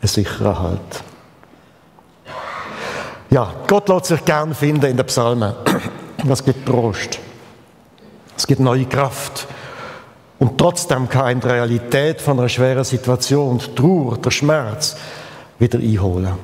Ein 0.03 0.09
sicherer 0.09 0.59
Halt. 0.59 1.03
Ja, 3.31 3.53
Gott 3.67 3.89
lässt 3.89 4.07
sich 4.07 4.25
gern 4.25 4.55
finden 4.55 4.87
in 4.87 4.97
den 4.97 5.07
Psalmen. 5.07 5.53
Es 6.29 6.45
gibt 6.45 6.67
Trost. 6.67 7.19
Es 8.37 8.47
gibt 8.47 8.61
neue 8.61 8.85
Kraft. 8.85 9.49
Und 10.39 10.59
trotzdem 10.59 11.09
kann 11.09 11.33
in 11.33 11.41
der 11.41 11.53
Realität 11.53 12.21
von 12.21 12.39
einer 12.39 12.49
schweren 12.49 12.85
Situation 12.85 13.59
die 13.59 13.75
Trauer, 13.75 14.19
der 14.19 14.31
Schmerz 14.31 14.97
wieder 15.59 15.79
einholen. 15.79 16.35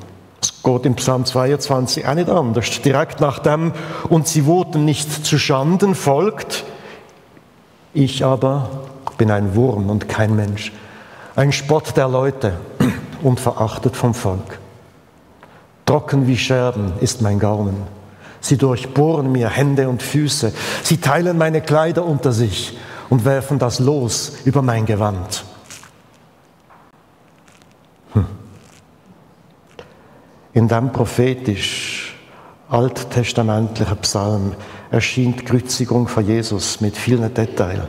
Es 0.41 0.61
geht 0.61 0.85
im 0.85 0.95
Psalm 0.95 1.25
22 1.25 2.05
auch 2.05 2.13
nicht 2.15 2.29
anders. 2.29 2.81
Direkt 2.81 3.21
nach 3.21 3.39
dem, 3.39 3.71
und 4.09 4.27
sie 4.27 4.45
wurden 4.45 4.83
nicht 4.83 5.25
zu 5.25 5.37
Schanden, 5.37 5.95
folgt, 5.95 6.65
ich 7.93 8.25
aber 8.25 8.69
bin 9.17 9.31
ein 9.31 9.55
Wurm 9.55 9.89
und 9.89 10.09
kein 10.09 10.35
Mensch, 10.35 10.71
ein 11.35 11.51
Spott 11.51 11.95
der 11.95 12.07
Leute 12.07 12.53
und 13.21 13.39
verachtet 13.39 13.95
vom 13.95 14.13
Volk. 14.13 14.59
Trocken 15.85 16.27
wie 16.27 16.37
Scherben 16.37 16.93
ist 17.01 17.21
mein 17.21 17.39
Gaumen. 17.39 17.75
Sie 18.39 18.57
durchbohren 18.57 19.31
mir 19.31 19.49
Hände 19.49 19.87
und 19.87 20.03
Füße. 20.03 20.53
Sie 20.83 20.97
teilen 20.97 21.37
meine 21.37 21.61
Kleider 21.61 22.05
unter 22.05 22.31
sich 22.31 22.77
und 23.09 23.25
werfen 23.25 23.59
das 23.59 23.79
Los 23.79 24.33
über 24.45 24.61
mein 24.61 24.85
Gewand. 24.85 25.45
Hm. 28.13 28.25
In 30.53 30.67
dem 30.67 30.91
prophetisch 30.91 31.92
alttestamentlichen 32.73 33.97
Psalm 33.97 34.55
erschien 34.89 35.35
die 35.37 35.45
Kreuzigung 35.45 36.07
von 36.07 36.25
Jesus 36.25 36.81
mit 36.81 36.97
vielen 36.97 37.31
Details. 37.33 37.87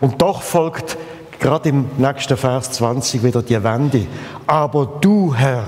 Und 0.00 0.20
doch 0.20 0.42
folgt 0.42 0.98
gerade 1.38 1.70
im 1.70 1.86
nächsten 1.96 2.36
Vers 2.36 2.70
20 2.72 3.22
wieder 3.22 3.42
die 3.42 3.62
Wende. 3.62 4.06
Aber 4.46 4.98
du, 5.00 5.34
Herr, 5.34 5.66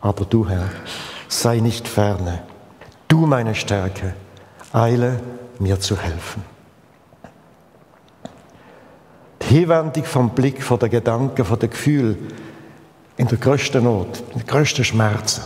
aber 0.00 0.24
du, 0.24 0.48
Herr, 0.48 0.70
sei 1.28 1.60
nicht 1.60 1.86
ferne. 1.86 2.42
Du, 3.06 3.26
meine 3.26 3.54
Stärke, 3.54 4.14
eile 4.72 5.20
mir 5.60 5.78
zu 5.78 5.96
helfen. 5.96 6.42
Die 9.42 9.58
Hinwendung 9.58 10.04
vom 10.04 10.30
Blick, 10.30 10.62
von 10.64 10.80
den 10.80 10.90
Gedanken, 10.90 11.44
von 11.44 11.58
den 11.58 11.70
Gefühlen 11.70 12.16
in 13.16 13.28
der 13.28 13.38
größten 13.38 13.84
Not, 13.84 14.22
in 14.32 14.40
den 14.40 14.46
größten 14.46 14.84
Schmerzen 14.84 15.42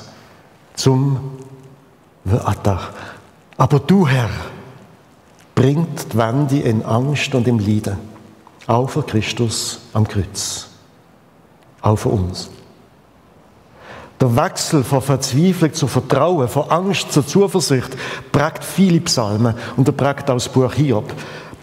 zum. 0.75 1.36
Aber 3.57 3.79
du, 3.81 4.07
Herr, 4.07 4.31
bringt 5.55 6.13
die 6.13 6.19
Wende 6.19 6.59
in 6.61 6.85
Angst 6.85 7.35
und 7.35 7.49
im 7.49 7.59
Leiden. 7.59 7.99
Auch 8.67 8.91
für 8.91 9.03
Christus 9.03 9.81
am 9.93 10.07
Kreuz. 10.07 10.69
Auch 11.81 11.97
für 11.97 12.09
uns. 12.09 12.51
Der 14.21 14.35
Wechsel 14.35 14.83
von 14.83 15.03
Verzweiflung 15.03 15.73
zu 15.75 15.87
Vertrauen, 15.87 16.49
von 16.49 16.71
Angst 16.71 17.13
zur 17.13 17.27
Zuversicht, 17.27 17.97
prägt 18.33 18.65
viele 18.65 19.01
Psalmen 19.01 19.55
und 19.77 19.87
er 19.87 19.93
prägt 19.93 20.31
auch 20.31 20.35
das 20.35 20.49
Buch 20.49 20.73
Hiob. 20.73 21.13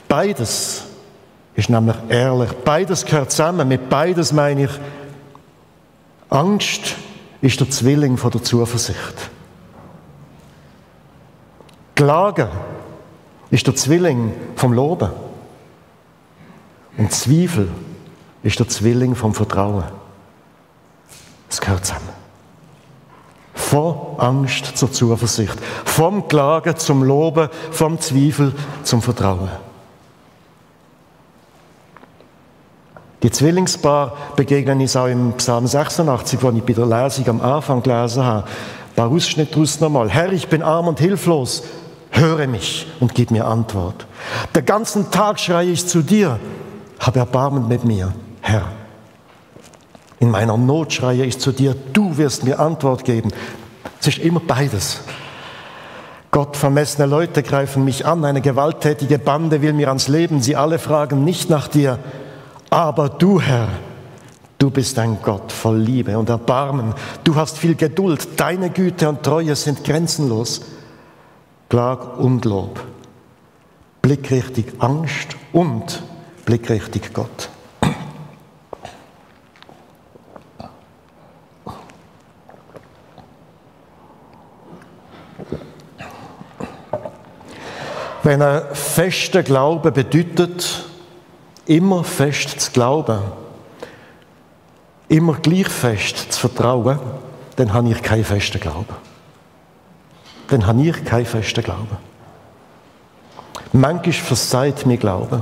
Beides 0.07 0.83
ist 1.55 1.69
nämlich 1.69 1.95
ehrlich. 2.09 2.51
Beides 2.63 3.05
gehört 3.05 3.31
zusammen. 3.31 3.67
Mit 3.67 3.89
beides 3.89 4.31
meine 4.31 4.65
ich, 4.65 4.71
Angst 6.29 6.95
ist 7.41 7.59
der 7.59 7.69
Zwilling 7.69 8.17
von 8.17 8.31
der 8.31 8.43
Zuversicht. 8.43 9.31
Klagen 11.95 12.49
ist 13.51 13.67
der 13.67 13.75
Zwilling 13.75 14.33
vom 14.55 14.73
Loben. 14.73 15.11
Und 16.97 17.11
Zweifel 17.11 17.69
ist 18.43 18.59
der 18.59 18.67
Zwilling 18.67 19.15
vom 19.15 19.33
Vertrauen. 19.33 19.85
Es 21.49 21.61
gehört 21.61 21.85
zusammen. 21.85 22.09
Von 23.53 23.95
Angst 24.17 24.77
zur 24.77 24.91
Zuversicht, 24.91 25.57
vom 25.85 26.27
Klagen 26.27 26.75
zum 26.77 27.03
Loben, 27.03 27.49
vom 27.71 27.99
Zweifel 27.99 28.53
zum 28.83 29.01
Vertrauen. 29.01 29.49
Die 33.21 33.31
Zwillingspaar 33.31 34.17
begegnen 34.35 34.81
uns 34.81 34.95
auch 34.95 35.07
im 35.07 35.33
Psalm 35.33 35.65
86, 35.65 36.41
wo 36.41 36.49
ich 36.49 36.63
bei 36.63 36.73
der 36.73 36.85
Lesung 36.85 37.27
am 37.29 37.41
Anfang 37.41 37.81
gelesen 37.81 38.23
habe. 38.23 38.47
Ein 38.47 38.95
paar 38.95 39.09
Ausschnitte 39.09 39.53
daraus 39.53 39.79
nochmal. 39.79 40.09
Herr, 40.09 40.33
ich 40.33 40.49
bin 40.49 40.61
arm 40.61 40.87
und 40.87 40.99
hilflos. 40.99 41.63
Höre 42.15 42.45
mich 42.45 42.87
und 42.99 43.15
gib 43.15 43.31
mir 43.31 43.47
Antwort. 43.47 44.05
Den 44.55 44.65
ganzen 44.65 45.09
Tag 45.09 45.39
schreie 45.39 45.71
ich 45.71 45.87
zu 45.87 46.03
dir. 46.03 46.39
Hab 46.99 47.15
Erbarmen 47.15 47.67
mit 47.67 47.83
mir, 47.83 48.13
Herr. 48.41 48.71
In 50.19 50.29
meiner 50.29 50.55
Not 50.55 50.93
schreie 50.93 51.25
ich 51.25 51.39
zu 51.39 51.51
dir, 51.51 51.75
du 51.91 52.15
wirst 52.17 52.43
mir 52.43 52.59
Antwort 52.59 53.03
geben. 53.03 53.31
Es 53.99 54.07
ist 54.07 54.19
immer 54.19 54.39
beides. 54.39 55.01
Gott, 56.29 56.55
vermessene 56.55 57.07
Leute 57.07 57.41
greifen 57.41 57.83
mich 57.83 58.05
an, 58.05 58.23
eine 58.23 58.41
gewalttätige 58.41 59.19
Bande 59.19 59.61
will 59.61 59.73
mir 59.73 59.87
ans 59.87 60.07
Leben, 60.07 60.41
sie 60.41 60.55
alle 60.55 60.79
fragen 60.79 61.23
nicht 61.23 61.49
nach 61.49 61.67
dir. 61.67 61.97
Aber 62.69 63.09
du, 63.09 63.41
Herr, 63.41 63.69
du 64.59 64.69
bist 64.69 64.97
ein 64.99 65.17
Gott 65.23 65.51
voll 65.51 65.79
Liebe 65.79 66.17
und 66.17 66.29
Erbarmen. 66.29 66.93
Du 67.23 67.35
hast 67.35 67.57
viel 67.57 67.75
Geduld, 67.75 68.39
deine 68.39 68.69
Güte 68.69 69.09
und 69.09 69.23
Treue 69.23 69.55
sind 69.55 69.83
grenzenlos. 69.83 70.61
Klag 71.73 72.19
und 72.19 72.45
Lob. 72.45 72.79
Blickrichtig 74.03 74.73
Angst 74.77 75.29
und 75.53 76.03
blickrichtig 76.45 77.11
Gott. 77.15 77.49
Wenn 88.21 88.43
ein 88.43 88.61
fester 88.75 89.41
Glaube 89.41 89.91
bedeutet, 89.91 90.85
immer 91.65 92.03
fest 92.03 92.59
zu 92.59 92.71
glauben, 92.71 93.19
immer 95.07 95.33
gleich 95.37 95.69
fest 95.69 96.33
zu 96.33 96.39
vertrauen, 96.39 96.99
dann 97.55 97.73
habe 97.73 97.89
ich 97.89 98.03
keinen 98.03 98.25
festen 98.25 98.59
Glauben. 98.59 99.12
Dann 100.53 100.67
habe 100.67 100.83
ich 100.83 101.03
keinen 101.03 101.25
festen 101.25 101.63
Glauben. 101.63 101.97
Manchmal 103.71 104.13
versagt 104.13 104.85
mir 104.85 104.97
Glauben. 104.97 105.41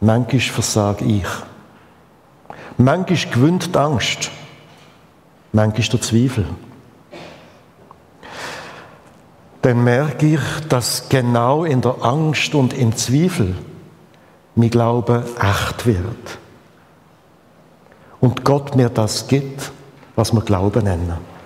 Manchmal 0.00 0.40
versage 0.40 1.04
ich. 1.04 1.28
Manchmal 2.76 3.32
gewinnt 3.32 3.72
die 3.72 3.78
Angst. 3.78 4.32
Manchmal 5.52 5.86
der 5.90 6.00
Zweifel. 6.00 6.44
Dann 9.62 9.84
merke 9.84 10.26
ich, 10.26 10.68
dass 10.68 11.08
genau 11.08 11.62
in 11.62 11.80
der 11.80 12.02
Angst 12.02 12.56
und 12.56 12.72
im 12.72 12.96
Zweifel 12.96 13.54
mein 14.56 14.70
Glaube 14.70 15.24
echt 15.40 15.86
wird. 15.86 16.38
Und 18.18 18.44
Gott 18.44 18.74
mir 18.74 18.88
das 18.88 19.28
gibt, 19.28 19.70
was 20.16 20.32
wir 20.32 20.40
Glauben 20.40 20.82
nennen. 20.82 21.37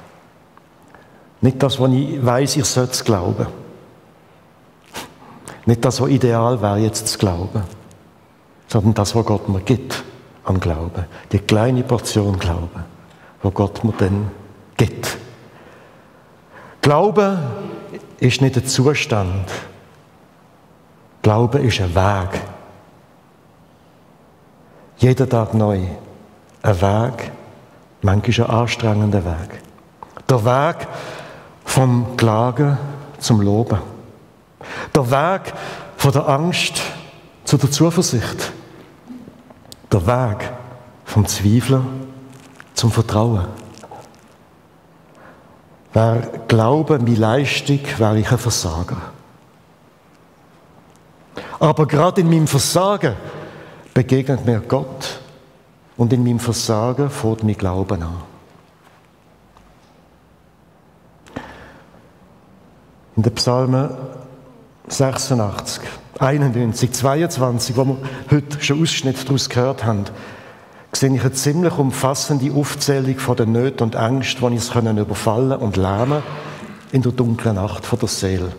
Nicht 1.42 1.62
das, 1.62 1.78
was 1.78 1.90
ich 1.90 2.24
weiß, 2.24 2.56
ich 2.56 2.64
sollte 2.64 3.04
glauben. 3.04 3.46
Nicht 5.66 5.84
das, 5.84 6.00
was 6.00 6.08
ideal 6.08 6.60
wäre, 6.62 6.78
jetzt 6.78 7.08
zu 7.08 7.18
glauben, 7.18 7.62
sondern 8.68 8.94
das, 8.94 9.14
was 9.14 9.26
Gott 9.26 9.48
mir 9.48 9.60
gibt 9.60 10.02
an 10.44 10.58
Glauben. 10.58 11.04
Die 11.30 11.38
kleine 11.38 11.82
Portion 11.82 12.38
Glauben, 12.38 12.84
wo 13.42 13.50
Gott 13.50 13.84
mir 13.84 13.92
dann 13.98 14.30
gibt. 14.76 15.18
Glaube 16.80 17.38
ist 18.18 18.40
nicht 18.40 18.56
ein 18.56 18.66
Zustand. 18.66 19.50
Glaube 21.22 21.58
ist 21.58 21.80
ein 21.80 21.94
Weg. 21.94 22.40
Jeden 24.98 25.28
Tag 25.28 25.54
neu. 25.54 25.80
Ein 26.62 26.80
Weg, 26.80 27.32
manchmal 28.02 28.46
ein 28.48 28.54
anstrengender 28.54 29.24
Weg. 29.24 29.60
Der 30.28 30.44
Weg 30.44 30.88
vom 31.72 32.18
Klagen 32.18 32.76
zum 33.18 33.40
Loben. 33.40 33.78
Der 34.94 35.10
Weg 35.10 35.54
von 35.96 36.12
der 36.12 36.28
Angst 36.28 36.82
zu 37.44 37.56
der 37.56 37.70
Zuversicht. 37.70 38.52
Der 39.90 40.06
Weg 40.06 40.50
vom 41.06 41.26
Zweifeln 41.26 41.86
zum 42.74 42.90
Vertrauen. 42.90 43.46
Wer 45.94 46.28
Glaube 46.46 46.98
meine 46.98 47.16
Leistung, 47.16 47.80
wäre 47.96 48.18
ich 48.18 48.30
ein 48.30 48.36
Versager. 48.36 48.98
Aber 51.58 51.86
gerade 51.86 52.20
in 52.20 52.28
meinem 52.28 52.48
Versagen 52.48 53.14
begegnet 53.94 54.44
mir 54.44 54.60
Gott 54.60 55.20
und 55.96 56.12
in 56.12 56.22
meinem 56.22 56.38
Versagen 56.38 57.08
fährt 57.08 57.42
mein 57.42 57.56
Glauben 57.56 58.02
an. 58.02 58.31
In 63.16 63.22
den 63.22 63.34
Psalmen 63.34 63.90
86, 64.88 65.82
91, 66.18 66.92
22, 66.92 67.76
wo 67.76 67.84
wir 67.84 67.96
heute 68.30 68.62
schon 68.62 68.82
Ausschnitt 68.82 69.26
daraus 69.26 69.48
gehört 69.48 69.84
haben, 69.84 70.04
sehe 70.92 71.14
ich 71.14 71.20
eine 71.20 71.32
ziemlich 71.32 71.76
umfassende 71.76 72.52
Aufzählung 72.52 73.18
von 73.18 73.36
den 73.36 73.52
Nöten 73.52 73.82
und 73.84 73.94
Ängsten, 73.94 74.40
die 74.40 74.54
uns 74.54 74.74
überfallen 74.74 75.58
und 75.58 75.76
lähmen 75.76 76.22
in 76.92 77.02
der 77.02 77.12
dunklen 77.12 77.56
Nacht 77.56 77.84
von 77.84 77.98
der 77.98 78.08
Seele. 78.08 78.52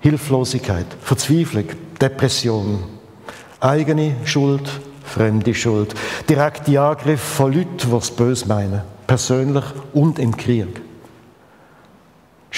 Hilflosigkeit, 0.00 0.86
Verzweiflung, 1.00 1.64
Depression, 2.00 2.84
eigene 3.60 4.16
Schuld, 4.24 4.68
fremde 5.02 5.54
Schuld, 5.54 5.94
direkte 6.28 6.80
Angriffe 6.80 7.36
von 7.36 7.52
Leuten, 7.52 7.90
die 7.90 7.96
es 7.96 8.10
böse 8.10 8.46
meinen, 8.48 8.82
persönlich 9.06 9.64
und 9.94 10.18
im 10.18 10.36
Krieg. 10.36 10.83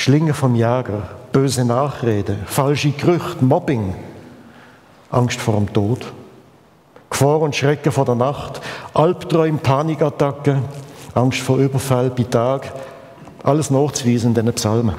Schlingen 0.07 0.35
vom 0.35 0.55
Jäger, 0.55 1.03
böse 1.33 1.65
Nachrede, 1.65 2.37
falsche 2.47 2.93
Gerüchte, 2.93 3.45
Mobbing, 3.45 3.93
Angst 5.11 5.41
vor 5.41 5.55
dem 5.55 5.73
Tod. 5.73 6.13
Gefahr 7.11 7.41
und 7.41 7.57
Schrecken 7.57 7.91
vor 7.91 8.05
der 8.05 8.15
Nacht, 8.15 8.61
Albträume, 8.95 9.59
Panikattacken, 9.59 10.63
Angst 11.13 11.41
vor 11.41 11.59
Überfall 11.59 12.11
bei 12.11 12.23
Tag, 12.23 12.73
alles 13.43 13.73
nachzuweisen 13.73 14.29
in 14.29 14.35
diesen 14.37 14.53
Psalmen. 14.53 14.95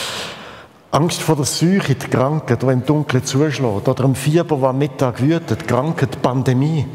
Angst 0.92 1.20
vor 1.20 1.36
der 1.36 1.44
Seuche, 1.44 1.94
die 1.94 2.06
Krankheit, 2.08 2.62
die 2.62 2.66
im 2.68 2.86
Dunkeln 2.86 3.26
zuschlägt, 3.26 3.86
oder 3.86 4.04
im 4.04 4.14
Fieber, 4.14 4.56
der 4.56 4.68
am 4.70 4.78
Mittag 4.78 5.20
wütet, 5.20 5.68
Krankheit, 5.68 6.22
Pandemie. 6.22 6.86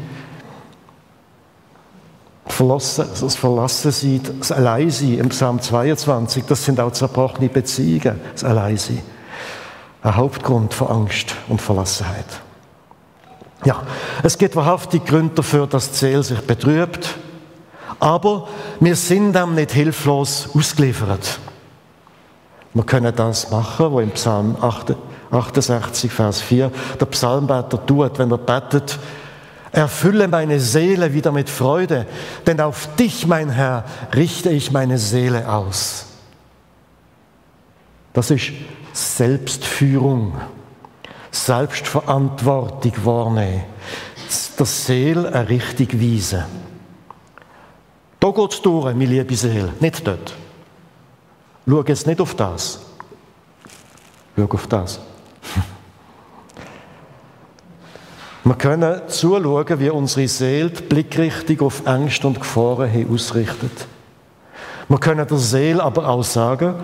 Verlassen, 2.48 3.06
das 3.20 3.36
Verlassensein, 3.36 4.20
das 4.38 4.52
Alleinsein 4.52 5.18
im 5.18 5.28
Psalm 5.28 5.60
22, 5.60 6.44
das 6.44 6.64
sind 6.64 6.80
auch 6.80 6.92
zerbrochene 6.92 7.48
Beziehungen, 7.48 8.20
das 8.32 8.44
Alleinsein. 8.44 9.02
Ein 10.02 10.16
Hauptgrund 10.16 10.74
für 10.74 10.88
Angst 10.88 11.34
und 11.48 11.60
Verlassenheit. 11.60 12.26
Ja, 13.64 13.82
es 14.22 14.38
gibt 14.38 14.54
wahrhaftig 14.56 15.04
Gründe 15.04 15.34
dafür, 15.34 15.66
dass 15.66 15.90
die 15.90 15.96
Seele 15.96 16.22
sich 16.22 16.40
betrübt. 16.40 17.16
Aber 18.00 18.48
wir 18.78 18.94
sind 18.94 19.32
dem 19.34 19.54
nicht 19.54 19.72
hilflos 19.72 20.48
ausgeliefert. 20.54 21.40
Wir 22.74 22.84
können 22.84 23.14
das 23.14 23.50
machen, 23.50 23.92
was 23.92 24.02
im 24.02 24.10
Psalm 24.12 24.56
68, 25.30 26.12
Vers 26.12 26.40
4 26.40 26.70
der 27.00 27.06
Psalmbeter 27.06 27.84
tut, 27.84 28.18
wenn 28.18 28.30
er 28.30 28.38
betet, 28.38 28.98
Erfülle 29.72 30.28
meine 30.28 30.60
Seele 30.60 31.12
wieder 31.12 31.32
mit 31.32 31.50
Freude, 31.50 32.06
denn 32.46 32.60
auf 32.60 32.88
dich, 32.96 33.26
mein 33.26 33.50
Herr, 33.50 33.84
richte 34.14 34.50
ich 34.50 34.72
meine 34.72 34.98
Seele 34.98 35.48
aus. 35.48 36.06
Das 38.12 38.30
ist 38.30 38.52
Selbstführung. 38.92 40.34
Selbstverantwortung 41.30 42.92
wahrnehmen. 43.04 43.64
Der 44.58 44.66
Seele 44.66 45.32
eine 45.32 45.48
Richtung 45.48 46.00
weisen. 46.00 46.44
Da 48.18 48.30
geht 48.30 48.52
es 48.52 48.62
durch, 48.62 48.86
meine 48.86 49.04
liebe 49.04 49.36
Seele, 49.36 49.72
nicht 49.78 50.06
dort. 50.06 50.34
Schau 51.66 51.84
jetzt 51.84 52.06
nicht 52.06 52.20
auf 52.20 52.34
das. 52.34 52.80
Schau 54.36 54.44
auf 54.44 54.66
das. 54.66 55.00
Wir 58.48 58.54
können 58.54 59.02
zuschauen, 59.08 59.78
wie 59.78 59.90
unsere 59.90 60.26
Seele 60.26 60.70
die 60.70 60.82
Blickrichtung 60.82 61.66
auf 61.66 61.84
Ängste 61.84 62.28
und 62.28 62.40
Gefahren 62.40 63.06
ausrichtet. 63.12 63.86
Wir 64.88 64.98
können 64.98 65.26
der 65.26 65.36
Seele 65.36 65.82
aber 65.82 66.08
auch 66.08 66.24
sagen, 66.24 66.74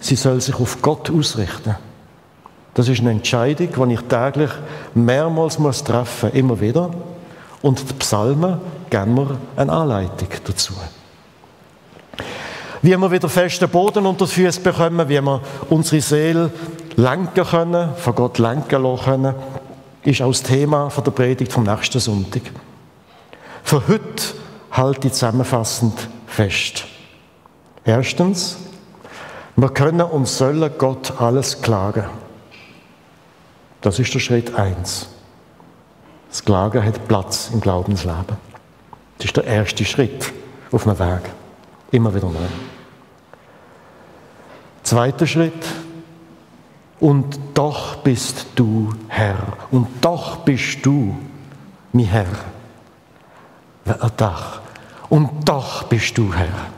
sie 0.00 0.16
soll 0.16 0.40
sich 0.40 0.56
auf 0.56 0.82
Gott 0.82 1.08
ausrichten. 1.08 1.76
Das 2.74 2.88
ist 2.88 2.98
eine 2.98 3.12
Entscheidung, 3.12 3.88
die 3.88 3.94
ich 3.94 4.00
täglich 4.00 4.50
mehrmals 4.92 5.56
muss 5.60 5.84
treffen 5.84 6.30
muss, 6.30 6.36
immer 6.36 6.60
wieder. 6.60 6.90
Und 7.62 7.88
die 7.88 7.94
Psalmen 7.94 8.58
geben 8.90 9.14
mir 9.14 9.38
eine 9.54 9.70
Anleitung 9.70 10.30
dazu. 10.44 10.72
Wie 12.82 12.96
wir 12.96 13.10
wieder 13.12 13.28
festen 13.28 13.68
Boden 13.68 14.04
unter 14.04 14.24
die 14.26 14.32
Füße 14.32 14.60
bekommen, 14.60 15.08
wie 15.08 15.20
wir 15.20 15.40
unsere 15.70 16.00
Seele 16.00 16.50
lenken 16.96 17.44
können, 17.44 17.90
von 17.94 18.14
Gott 18.16 18.38
lenken 18.38 18.82
lassen 18.82 19.04
können, 19.04 19.34
ist 20.04 20.20
auch 20.20 20.30
das 20.30 20.42
Thema 20.42 20.88
der 20.88 21.10
Predigt 21.10 21.52
vom 21.52 21.64
nächsten 21.64 22.00
Sonntag. 22.00 22.42
Für 23.62 23.86
heute 23.86 24.22
halte 24.70 25.08
ich 25.08 25.14
zusammenfassend 25.14 26.08
fest. 26.26 26.84
Erstens, 27.84 28.56
wir 29.56 29.68
können 29.68 30.00
und 30.00 30.26
sollen 30.26 30.70
Gott 30.78 31.20
alles 31.20 31.62
klagen. 31.62 32.04
Das 33.80 33.98
ist 33.98 34.14
der 34.14 34.20
Schritt 34.20 34.54
eins. 34.54 35.08
Das 36.30 36.44
Klagen 36.44 36.84
hat 36.84 37.06
Platz 37.08 37.50
im 37.52 37.60
Glaubensleben. 37.60 38.36
Das 39.18 39.26
ist 39.26 39.36
der 39.36 39.44
erste 39.44 39.84
Schritt 39.84 40.32
auf 40.70 40.86
einem 40.86 40.98
Weg. 40.98 41.30
Immer 41.90 42.14
wieder 42.14 42.28
neu. 42.28 42.40
Zweiter 44.82 45.26
Schritt. 45.26 45.64
Und 47.02 47.38
doch 47.52 47.96
bist 47.96 48.46
du 48.54 48.94
Herr. 49.08 49.36
Und 49.70 49.88
doch 50.00 50.36
bist 50.36 50.86
du 50.86 51.16
mein 51.92 52.06
Herr. 52.06 52.26
Doch. 54.16 54.60
Und 55.08 55.28
doch 55.44 55.82
bist 55.82 56.16
du 56.16 56.32
Herr. 56.32 56.68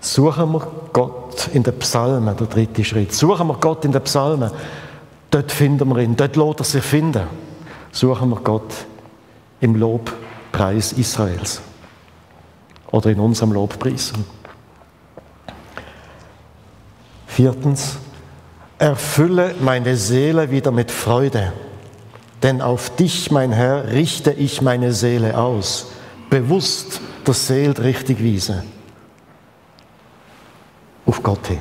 Suchen 0.00 0.52
wir 0.52 0.66
Gott 0.92 1.48
in 1.52 1.62
den 1.62 1.78
Psalmen, 1.78 2.34
der 2.34 2.46
dritte 2.46 2.82
Schritt. 2.82 3.12
Suchen 3.12 3.46
wir 3.46 3.56
Gott 3.56 3.84
in 3.84 3.92
den 3.92 4.02
Psalmen 4.02 4.50
Dort 5.30 5.52
finden 5.52 5.88
wir 5.88 5.98
ihn, 6.02 6.16
dort 6.16 6.34
lässt 6.34 6.58
er 6.58 6.64
sich 6.64 6.82
finden. 6.82 7.22
suchen 7.92 8.30
wir 8.30 8.40
Gott 8.40 8.86
im 9.60 9.76
Lobpreis 9.76 10.92
Israels 10.92 11.60
oder 12.90 13.10
in 13.10 13.20
unserem 13.20 13.52
Lobpreis. 13.52 14.12
Viertens, 17.28 17.98
erfülle 18.80 19.54
meine 19.60 19.94
Seele 19.94 20.50
wieder 20.50 20.70
mit 20.70 20.90
Freude, 20.90 21.52
denn 22.42 22.62
auf 22.62 22.96
dich, 22.96 23.30
mein 23.30 23.52
Herr, 23.52 23.92
richte 23.92 24.32
ich 24.32 24.62
meine 24.62 24.92
Seele 24.94 25.36
aus, 25.36 25.88
bewusst 26.30 27.02
der 27.26 27.34
Seele 27.34 27.78
richtig 27.78 28.22
wiese. 28.22 28.64
Auf 31.04 31.22
Gott 31.22 31.46
hin. 31.46 31.60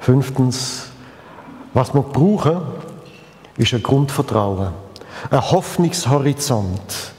Fünftens, 0.00 0.88
was 1.72 1.94
wir 1.94 2.02
brauchen, 2.02 2.62
ist 3.56 3.74
ein 3.74 3.82
Grundvertrauen, 3.82 4.72
ein 5.30 5.50
Hoffnungshorizont, 5.52 7.12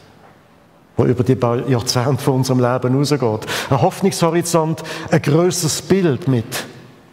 der 0.97 1.05
über 1.05 1.23
die 1.23 1.37
Jahrzehnte 1.71 2.21
von 2.21 2.35
unserem 2.35 2.59
Leben 2.59 2.91
hinausgeht. 2.91 3.49
Ein 3.69 3.81
Hoffnungshorizont, 3.81 4.83
ein 5.09 5.21
größeres 5.21 5.83
Bild 5.83 6.27
mit 6.27 6.65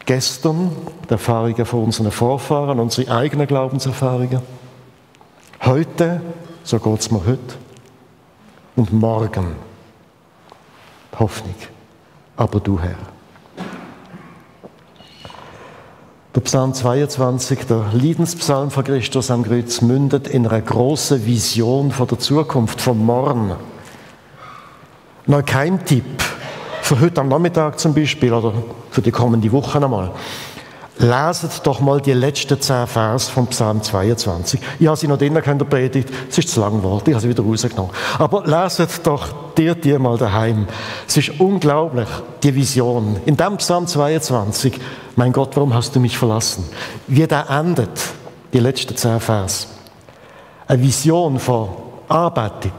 gestern, 0.07 0.71
die 1.09 1.13
Erfahrungen 1.13 1.65
von 1.65 1.85
unseren 1.85 2.11
Vorfahren, 2.11 2.79
unsere 2.79 3.15
eigenen 3.15 3.47
Glaubenserfahrungen. 3.47 4.41
Heute, 5.63 6.21
so 6.63 6.79
geht 6.79 7.01
es 7.01 7.11
mir 7.11 7.25
heute. 7.25 7.55
Und 8.77 8.93
morgen, 8.93 9.57
Hoffnung. 11.19 11.55
Aber 12.37 12.61
du, 12.61 12.79
Herr. 12.81 12.97
Der 16.35 16.41
Psalm 16.41 16.75
22, 16.75 17.65
der 17.67 17.91
Liedenspsalm 17.93 18.73
von 18.73 18.83
Christus 18.83 19.31
am 19.31 19.45
Kreuz, 19.45 19.81
mündet 19.81 20.27
in 20.27 20.45
einer 20.47 20.61
großen 20.61 21.25
Vision 21.25 21.93
von 21.93 22.09
der 22.09 22.19
Zukunft, 22.19 22.81
vom 22.81 23.07
Morgen. 23.07 23.53
Noch 25.27 25.45
kein 25.47 25.85
Tipp 25.85 26.05
für 26.83 26.99
heute 27.01 27.21
am 27.21 27.29
Nachmittag 27.29 27.79
zum 27.79 27.95
Beispiel 27.95 28.33
oder 28.33 28.53
für 28.95 29.03
die 29.03 29.11
kommende 29.11 29.51
Woche 29.51 29.83
einmal. 29.83 30.13
Leset 30.99 31.67
doch 31.67 31.81
mal 31.81 32.01
die 32.01 32.13
letzten 32.13 32.61
zehn 32.61 32.87
Vers 32.87 33.29
vom 33.29 33.49
Psalm 33.49 33.83
22. 33.83 34.61
Ich 34.79 34.87
habe 34.87 34.97
sie 34.97 35.09
noch 35.09 35.19
drinnen 35.19 35.43
in 35.43 35.59
der 35.59 35.65
Predigt. 35.65 36.09
Es 36.31 36.39
ist 36.39 36.51
zu 36.51 36.61
lang 36.61 36.77
geworden. 36.77 37.03
Ich 37.07 37.15
habe 37.15 37.21
sie 37.21 37.29
wieder 37.29 37.43
rausgenommen. 37.43 37.91
Aber 38.21 38.47
leset 38.47 39.05
doch 39.05 39.55
dir 39.57 39.75
die 39.75 39.99
mal 39.99 40.17
daheim. 40.17 40.69
Es 41.09 41.17
ist 41.17 41.41
unglaublich, 41.41 42.07
die 42.45 42.55
Vision. 42.55 43.17
In 43.27 43.37
dem 43.37 43.57
Psalm 43.57 43.89
22, 43.89 44.81
mein 45.17 45.33
Gott, 45.33 45.57
warum 45.57 45.75
hast 45.75 45.97
du 45.97 45.99
mich 45.99 46.17
verlassen? 46.17 46.65
Wie 47.09 47.27
der 47.27 47.51
endet, 47.51 48.01
die 48.53 48.61
letzten 48.61 48.97
zehn 48.97 49.19
Vers. 49.19 49.67
Eine 50.69 50.81
Vision 50.81 51.41
von 51.41 51.71
Anbetung, 52.07 52.73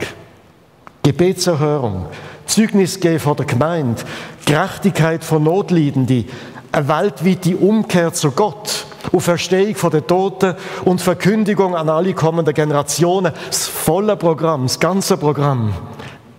Gebetserhörung, 1.04 2.06
Zeugnis 2.46 3.00
geben 3.00 3.20
von 3.20 3.36
der 3.38 3.46
Gemeinde, 3.46 4.02
Gerechtigkeit 4.46 5.24
von 5.24 5.44
Notleidenden, 5.44 6.26
eine 6.72 6.88
weltweite 6.88 7.58
Umkehr 7.58 8.14
zu 8.14 8.32
Gott, 8.32 8.86
Auferstehung 9.14 9.76
von 9.76 9.92
den 9.92 10.06
Toten 10.06 10.56
und 10.84 11.02
Verkündigung 11.02 11.76
an 11.76 11.90
alle 11.90 12.14
kommenden 12.14 12.54
Generationen. 12.54 13.32
Das 13.48 13.68
volle 13.68 14.18
Programm, 14.18 14.64
das 14.64 14.80
ganze 14.80 15.18
Programm 15.18 15.74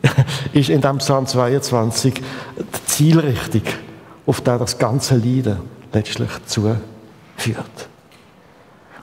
ist 0.52 0.68
in 0.68 0.80
dem 0.80 0.98
Psalm 0.98 1.26
22 1.26 2.14
die 2.14 2.84
Zielrichtung, 2.86 3.62
auf 4.26 4.40
der 4.40 4.58
das 4.58 4.78
ganze 4.78 5.16
Leiden 5.16 5.58
letztlich 5.92 6.30
zuführt. 6.46 6.80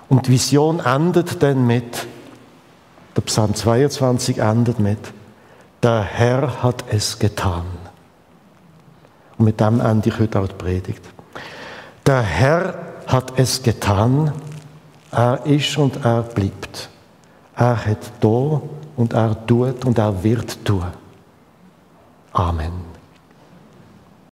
Und 0.10 0.28
die 0.28 0.32
Vision 0.32 0.80
endet 0.80 1.42
dann 1.42 1.66
mit, 1.66 2.06
der 3.16 3.22
Psalm 3.22 3.56
22 3.56 4.38
endet 4.38 4.80
mit, 4.80 5.00
der 5.84 6.02
Herr 6.02 6.64
hat 6.64 6.86
es 6.90 7.20
getan. 7.20 7.66
Und 9.38 9.46
mit 9.46 9.60
dem 9.60 9.82
ende 9.82 10.10
ich 10.10 10.20
heute 10.20 10.40
auch 10.40 10.48
die 10.48 10.56
Predigt. 10.56 11.02
Der 12.06 12.22
Herr 12.22 12.76
hat 13.08 13.38
es 13.38 13.62
getan. 13.62 14.32
Er 15.12 15.46
ist 15.46 15.78
und 15.78 16.04
er 16.06 16.24
bleibt. 16.24 16.90
Er 17.56 17.86
hat 17.86 18.12
da 18.22 18.62
und 18.96 19.14
er 19.14 19.46
tut 19.46 19.86
und 19.86 19.98
er 19.98 20.24
wird 20.24 20.64
tun. 20.66 20.86
Amen. 22.32 22.93